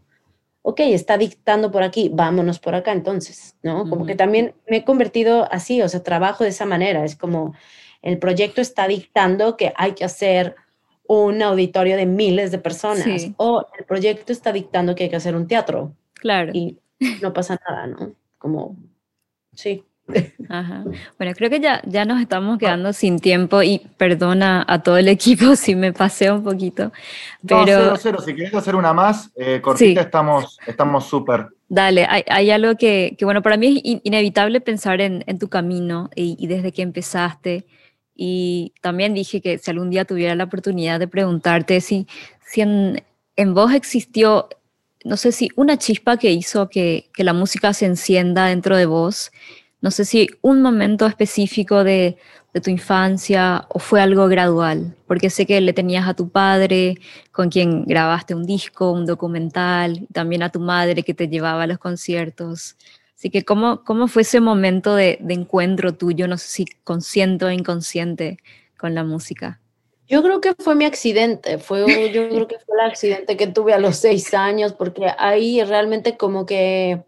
ok, 0.62 0.81
está 0.81 1.19
dictando 1.19 1.71
por 1.71 1.83
aquí, 1.83 2.11
vámonos 2.12 2.59
por 2.59 2.75
acá 2.75 2.93
entonces, 2.93 3.57
¿no? 3.62 3.88
Como 3.88 4.07
que 4.07 4.14
también 4.14 4.55
me 4.69 4.79
he 4.79 4.85
convertido 4.85 5.47
así, 5.51 5.83
o 5.83 5.88
sea, 5.88 6.03
trabajo 6.03 6.45
de 6.45 6.51
esa 6.51 6.67
manera, 6.67 7.05
es 7.05 7.17
como 7.17 7.55
el 8.03 8.19
proyecto 8.19 8.61
está 8.61 8.87
dictando 8.89 9.57
que 9.57 9.73
hay 9.77 9.93
que 9.93 10.05
hacer 10.05 10.57
un 11.07 11.43
auditorio 11.43 11.97
de 11.97 12.07
miles 12.07 12.51
de 12.51 12.59
personas 12.59 13.29
o 13.39 13.67
el 13.79 13.85
proyecto 13.85 14.33
está 14.33 14.53
dictando 14.53 14.95
que 14.95 15.05
hay 15.05 15.11
que 15.11 15.17
hacer 15.17 15.35
un 15.35 15.47
teatro. 15.47 15.93
Claro. 16.15 16.53
Y 16.53 16.79
no 17.23 17.33
pasa 17.33 17.59
nada, 17.69 17.87
¿no? 17.87 18.13
Como, 18.37 18.77
sí. 19.55 19.85
Ajá. 20.49 20.85
Bueno, 21.19 21.35
creo 21.35 21.51
que 21.51 21.61
ya, 21.61 21.83
ya 21.87 22.05
nos 22.05 22.21
estamos 22.21 22.59
quedando 22.59 22.93
sin 22.93 23.19
tiempo 23.19 23.63
y 23.63 23.81
perdona 23.97 24.65
a 24.67 24.83
todo 24.83 24.97
el 24.97 25.09
equipo 25.09 25.57
si 25.57 25.75
me 25.75 25.93
pasé 25.93 26.31
un 26.31 26.45
poquito. 26.45 26.93
Pero... 27.47 27.61
No, 27.61 27.65
cero, 27.67 27.97
cero. 27.99 28.19
Si 28.25 28.35
quieres 28.35 28.55
hacer 28.55 28.77
una 28.77 28.93
más, 28.93 29.31
eh, 29.37 29.61
cortita, 29.63 30.03
estamos 30.03 31.07
súper. 31.07 31.49
Dale, 31.71 32.07
hay, 32.09 32.23
hay, 32.29 32.51
algo 32.51 32.77
que, 32.77 33.15
que, 33.19 33.27
bueno, 33.27 33.43
para 33.43 33.59
mí 33.59 33.83
es 33.85 34.01
inevitable 34.05 34.63
pensar 34.63 35.03
en, 35.03 35.23
en 35.27 35.39
tu 35.39 35.49
camino 35.49 36.09
y, 36.15 36.37
y, 36.39 36.47
desde 36.47 36.73
que 36.73 36.81
empezaste. 36.81 37.67
Y 38.20 38.74
también 38.83 39.14
dije 39.14 39.40
que 39.40 39.59
si 39.59 39.70
algún 39.70 39.90
día 39.90 40.04
tuviera 40.04 40.35
la 40.35 40.44
oportunidad 40.44 40.98
de 40.98 41.07
preguntarte 41.07 41.81
si, 41.81 42.09
en, 42.57 43.54
vos 43.54 43.72
existió, 43.72 44.48
no 45.04 45.16
sé 45.16 45.31
si 45.31 45.50
una 45.54 45.78
chispa 45.78 46.16
que 46.16 46.33
hizo 46.33 46.68
que, 46.68 47.11
que, 47.14 47.22
la 47.22 47.33
música 47.33 47.72
se 47.72 47.87
encienda 47.87 48.46
dentro 48.46 48.76
de 48.76 48.87
vos, 48.87 49.31
no 49.81 49.92
sé 49.92 50.04
si 50.04 50.28
un 50.42 50.61
momento 50.62 51.07
específico 51.07 51.85
de, 51.85 52.18
de 52.52 52.61
tu 52.61 52.70
infancia 52.70 53.66
o 53.68 53.78
fue 53.78 54.00
algo 54.00 54.26
gradual, 54.26 54.96
porque 55.07 55.31
sé 55.31 55.46
que 55.46 55.61
le 55.61 55.72
tenías 55.72 56.09
a 56.09 56.14
tu 56.14 56.31
padre 56.31 56.96
con 57.31 57.50
quien 57.50 57.85
grabaste 57.85 58.35
un 58.35 58.46
disco, 58.46 58.90
un 58.90 59.07
documental, 59.07 60.07
también 60.12 60.42
a 60.42 60.50
tu 60.50 60.61
madre 60.61 61.02
que 61.02 61.14
te 61.14 61.28
llevaba 61.28 61.64
a 61.64 61.66
los 61.66 61.78
conciertos. 61.78 62.76
Así 63.18 63.31
que, 63.31 63.44
¿cómo, 63.44 63.83
cómo 63.83 64.07
fue 64.07 64.22
ese 64.22 64.40
momento 64.40 64.94
de, 64.94 65.18
de, 65.20 65.35
encuentro 65.35 65.92
tuyo, 65.92 66.28
no 66.28 66.38
sé 66.38 66.46
si 66.46 66.64
consciente 66.85 67.44
o 67.44 67.50
inconsciente, 67.50 68.38
con 68.78 68.94
la 68.94 69.02
música? 69.02 69.61
Yo 70.07 70.22
creo 70.22 70.40
que 70.40 70.54
fue 70.54 70.76
mi 70.76 70.85
accidente, 70.85 71.59
fue, 71.59 71.81
yo 72.12 72.28
creo 72.28 72.46
que 72.46 72.61
fue 72.61 72.76
el 72.78 72.88
accidente 72.88 73.37
que 73.37 73.48
tuve 73.48 73.74
a 73.74 73.81
los 73.81 73.96
seis 73.96 74.35
años, 74.35 74.72
porque 74.72 75.12
ahí 75.18 75.61
realmente 75.64 76.16
como 76.16 76.46
que 76.46 77.02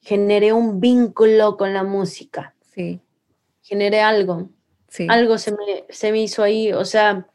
generé 0.00 0.54
un 0.54 0.80
vínculo 0.80 1.58
con 1.58 1.74
la 1.74 1.82
música. 1.82 2.54
Sí. 2.74 3.02
Generé 3.60 4.00
algo. 4.00 4.48
Sí. 4.88 5.06
Algo 5.10 5.36
se 5.36 5.52
me, 5.52 5.84
se 5.90 6.12
me 6.12 6.22
hizo 6.22 6.42
ahí, 6.42 6.72
o 6.72 6.86
sea, 6.86 7.29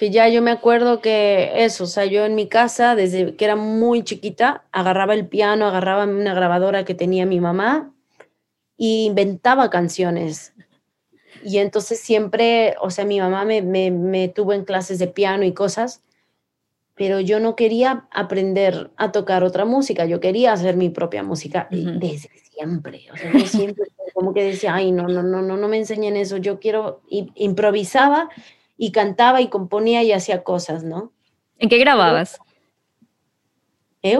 que 0.00 0.08
ya 0.08 0.30
yo 0.30 0.40
me 0.40 0.50
acuerdo 0.50 1.02
que 1.02 1.62
eso, 1.62 1.84
o 1.84 1.86
sea, 1.86 2.06
yo 2.06 2.24
en 2.24 2.34
mi 2.34 2.48
casa, 2.48 2.94
desde 2.94 3.36
que 3.36 3.44
era 3.44 3.54
muy 3.54 4.02
chiquita, 4.02 4.64
agarraba 4.72 5.12
el 5.12 5.28
piano, 5.28 5.66
agarraba 5.66 6.04
una 6.04 6.32
grabadora 6.32 6.86
que 6.86 6.94
tenía 6.94 7.26
mi 7.26 7.38
mamá 7.38 7.92
e 8.78 9.04
inventaba 9.04 9.68
canciones. 9.68 10.54
y 11.44 11.58
entonces 11.58 12.00
siempre, 12.00 12.76
o 12.80 12.88
sea, 12.88 13.04
mi 13.04 13.20
mamá 13.20 13.44
me, 13.44 13.60
me, 13.60 13.90
me 13.90 14.28
tuvo 14.28 14.54
en 14.54 14.64
clases 14.64 14.98
de 14.98 15.06
piano 15.06 15.44
y 15.44 15.52
cosas, 15.52 16.02
pero 16.94 17.20
yo 17.20 17.38
no 17.38 17.54
quería 17.54 18.08
aprender 18.10 18.90
a 18.96 19.12
tocar 19.12 19.44
otra 19.44 19.66
música, 19.66 20.06
yo 20.06 20.18
quería 20.18 20.54
hacer 20.54 20.78
mi 20.78 20.88
propia 20.88 21.22
música 21.22 21.68
desde 21.70 22.30
siempre, 22.54 23.06
o 23.12 23.16
sea, 23.18 23.32
yo 23.34 23.46
siempre 23.46 23.84
como 24.14 24.32
que 24.32 24.44
decía, 24.44 24.74
ay, 24.74 24.92
no, 24.92 25.08
no, 25.08 25.22
no, 25.22 25.42
no, 25.42 25.58
no 25.58 25.68
me 25.68 25.76
enseñen 25.76 26.16
eso, 26.16 26.38
yo 26.38 26.58
quiero, 26.58 27.02
y, 27.06 27.30
improvisaba 27.34 28.30
y 28.82 28.92
cantaba 28.92 29.42
y 29.42 29.48
componía 29.48 30.02
y 30.02 30.10
hacía 30.10 30.42
cosas, 30.42 30.84
¿no? 30.84 31.12
¿En 31.58 31.68
qué 31.68 31.76
grababas? 31.76 32.40
¿Eh? 34.02 34.18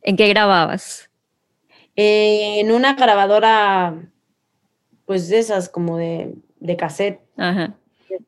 ¿En 0.00 0.16
qué 0.16 0.28
grababas? 0.28 1.10
Eh, 1.94 2.60
en 2.60 2.72
una 2.72 2.94
grabadora, 2.94 4.10
pues 5.04 5.28
de 5.28 5.40
esas 5.40 5.68
como 5.68 5.98
de, 5.98 6.34
de 6.58 6.76
cassette, 6.78 7.20
Ajá. 7.36 7.76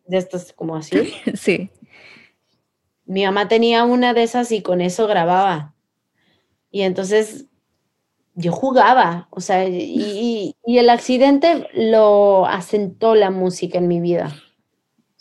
de 0.06 0.18
estas 0.18 0.52
como 0.52 0.76
así. 0.76 1.14
sí. 1.34 1.70
Mi 3.06 3.24
mamá 3.24 3.48
tenía 3.48 3.84
una 3.84 4.12
de 4.12 4.22
esas 4.22 4.52
y 4.52 4.60
con 4.60 4.82
eso 4.82 5.06
grababa. 5.06 5.74
Y 6.70 6.82
entonces 6.82 7.46
yo 8.34 8.52
jugaba, 8.52 9.28
o 9.30 9.40
sea, 9.40 9.66
y, 9.66 10.56
el 10.66 10.90
accidente 10.90 11.68
lo 11.72 12.44
asentó 12.44 13.14
la 13.14 13.30
música 13.30 13.78
en 13.78 13.88
mi 13.88 14.00
vida. 14.00 14.30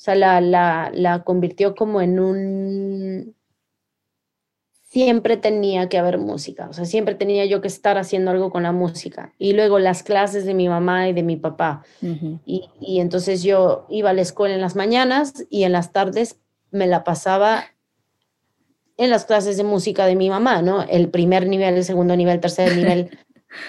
O 0.03 0.05
sea, 0.05 0.15
la, 0.15 0.41
la, 0.41 0.91
la 0.93 1.23
convirtió 1.23 1.75
como 1.75 2.01
en 2.01 2.19
un... 2.19 3.35
Siempre 4.81 5.37
tenía 5.37 5.87
que 5.87 5.97
haber 5.97 6.17
música, 6.17 6.67
o 6.67 6.73
sea, 6.73 6.83
siempre 6.83 7.15
tenía 7.15 7.45
yo 7.45 7.61
que 7.61 7.69
estar 7.69 7.97
haciendo 7.97 8.29
algo 8.29 8.51
con 8.51 8.63
la 8.63 8.73
música. 8.73 9.31
Y 9.37 9.53
luego 9.53 9.79
las 9.79 10.03
clases 10.03 10.43
de 10.43 10.53
mi 10.53 10.67
mamá 10.67 11.07
y 11.07 11.13
de 11.13 11.23
mi 11.23 11.37
papá. 11.37 11.85
y, 12.01 12.69
y 12.81 12.99
entonces 12.99 13.43
yo 13.43 13.87
iba 13.89 14.09
a 14.09 14.13
la 14.13 14.23
escuela 14.23 14.53
en 14.53 14.59
las 14.59 14.75
mañanas 14.75 15.45
y 15.49 15.63
en 15.63 15.71
las 15.71 15.93
tardes 15.93 16.37
me 16.69 16.85
la 16.85 17.05
pasaba 17.05 17.63
en 18.97 19.09
las 19.09 19.23
clases 19.23 19.55
de 19.55 19.63
música 19.63 20.05
de 20.05 20.17
mi 20.17 20.29
mamá, 20.29 20.61
¿no? 20.61 20.83
El 20.83 21.11
primer 21.11 21.47
nivel, 21.47 21.75
el 21.75 21.85
segundo 21.85 22.17
nivel, 22.17 22.41
tercer 22.41 22.75
nivel, 22.75 23.17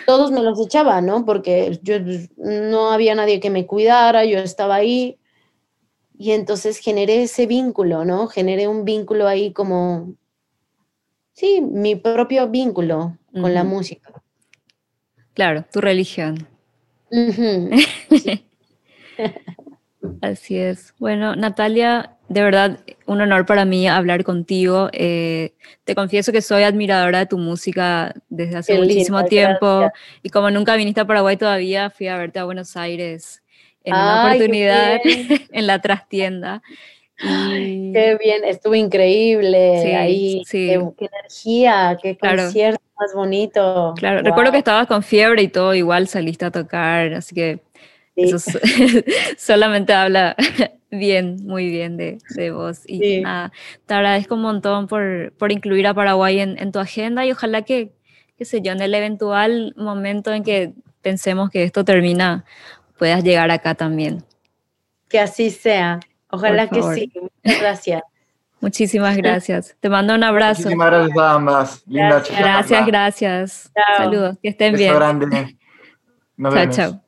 todos 0.04 0.32
me 0.32 0.42
los 0.42 0.60
echaba, 0.60 1.00
¿no? 1.00 1.24
Porque 1.24 1.78
yo 1.84 1.98
no 2.38 2.90
había 2.90 3.14
nadie 3.14 3.38
que 3.38 3.50
me 3.50 3.66
cuidara, 3.66 4.24
yo 4.24 4.40
estaba 4.40 4.74
ahí. 4.74 5.20
Y 6.16 6.32
entonces 6.32 6.78
generé 6.78 7.22
ese 7.22 7.46
vínculo, 7.46 8.04
¿no? 8.04 8.28
Generé 8.28 8.68
un 8.68 8.84
vínculo 8.84 9.26
ahí 9.26 9.52
como, 9.52 10.14
sí, 11.32 11.60
mi 11.60 11.96
propio 11.96 12.48
vínculo 12.48 13.18
con 13.32 13.52
la 13.52 13.64
música. 13.64 14.12
Claro, 15.34 15.64
tu 15.72 15.80
religión. 15.80 16.46
Así 20.20 20.56
es. 20.56 20.94
Bueno, 20.98 21.34
Natalia, 21.36 22.16
de 22.28 22.42
verdad, 22.42 22.80
un 23.06 23.20
honor 23.20 23.46
para 23.46 23.64
mí 23.64 23.88
hablar 23.88 24.24
contigo. 24.24 24.88
Eh, 24.92 25.54
te 25.84 25.94
confieso 25.94 26.32
que 26.32 26.42
soy 26.42 26.62
admiradora 26.62 27.20
de 27.20 27.26
tu 27.26 27.38
música 27.38 28.14
desde 28.28 28.56
hace 28.56 28.78
muchísimo 28.78 29.24
tiempo 29.24 29.90
y 30.22 30.30
como 30.30 30.50
nunca 30.50 30.76
viniste 30.76 31.00
a 31.00 31.06
Paraguay 31.06 31.36
todavía, 31.36 31.90
fui 31.90 32.08
a 32.08 32.16
verte 32.16 32.38
a 32.38 32.44
Buenos 32.44 32.76
Aires 32.76 33.42
en 33.84 33.94
una 33.94 34.26
oportunidad 34.26 35.00
en 35.52 35.66
la 35.66 35.80
trastienda. 35.80 36.62
Qué 37.16 38.18
bien, 38.20 38.44
estuvo 38.44 38.74
increíble 38.74 39.94
ahí. 39.94 40.42
Qué, 40.50 40.72
energía, 40.72 41.96
qué 42.02 42.18
concierto 42.18 42.82
más 42.98 43.14
bonito. 43.14 43.94
Claro, 43.96 44.22
recuerdo 44.22 44.52
que 44.52 44.58
estabas 44.58 44.86
con 44.86 45.02
fiebre 45.02 45.42
y 45.42 45.48
todo, 45.48 45.74
igual 45.74 46.08
saliste 46.08 46.44
a 46.44 46.50
tocar, 46.50 47.12
así 47.14 47.34
que 47.34 47.60
eso 48.16 48.38
solamente 49.38 49.92
habla 49.92 50.36
bien, 50.90 51.36
muy 51.44 51.70
bien 51.70 51.96
de, 51.96 52.18
de 52.34 52.50
vos. 52.50 52.82
Y 52.86 53.20
nada, 53.20 53.52
te 53.86 53.94
agradezco 53.94 54.34
un 54.34 54.42
montón 54.42 54.86
por, 54.86 55.32
por 55.38 55.52
incluir 55.52 55.86
a 55.86 55.94
Paraguay 55.94 56.40
en, 56.40 56.58
en, 56.58 56.72
tu 56.72 56.78
agenda 56.78 57.24
y 57.26 57.32
ojalá 57.32 57.62
que, 57.62 57.92
qué 58.36 58.44
sé 58.44 58.60
yo, 58.60 58.72
en 58.72 58.80
el 58.80 58.94
eventual 58.94 59.74
momento 59.76 60.32
en 60.32 60.42
que 60.42 60.72
pensemos 61.02 61.50
que 61.50 61.64
esto 61.64 61.84
termina, 61.84 62.44
puedas 62.98 63.22
llegar 63.22 63.50
acá 63.50 63.74
también. 63.74 64.24
Que 65.08 65.20
así 65.20 65.50
sea. 65.50 66.00
Ojalá 66.30 66.68
que 66.68 66.82
sí. 66.82 67.12
Muchas 67.42 67.60
gracias. 67.60 68.02
Muchísimas 68.60 69.16
gracias. 69.16 69.76
Te 69.78 69.90
mando 69.90 70.14
un 70.14 70.24
abrazo. 70.24 70.62
Muchísimas 70.62 70.90
gracias 70.90 71.18
a 71.18 71.34
ambas. 71.34 71.82
Gracias, 71.86 72.38
gracias, 72.38 72.86
gracias. 72.86 73.72
Saludos, 73.98 74.38
que 74.42 74.48
estén 74.48 74.74
bien. 74.74 74.94
Grande. 74.94 75.58
chao, 76.42 76.70
chao. 76.70 77.03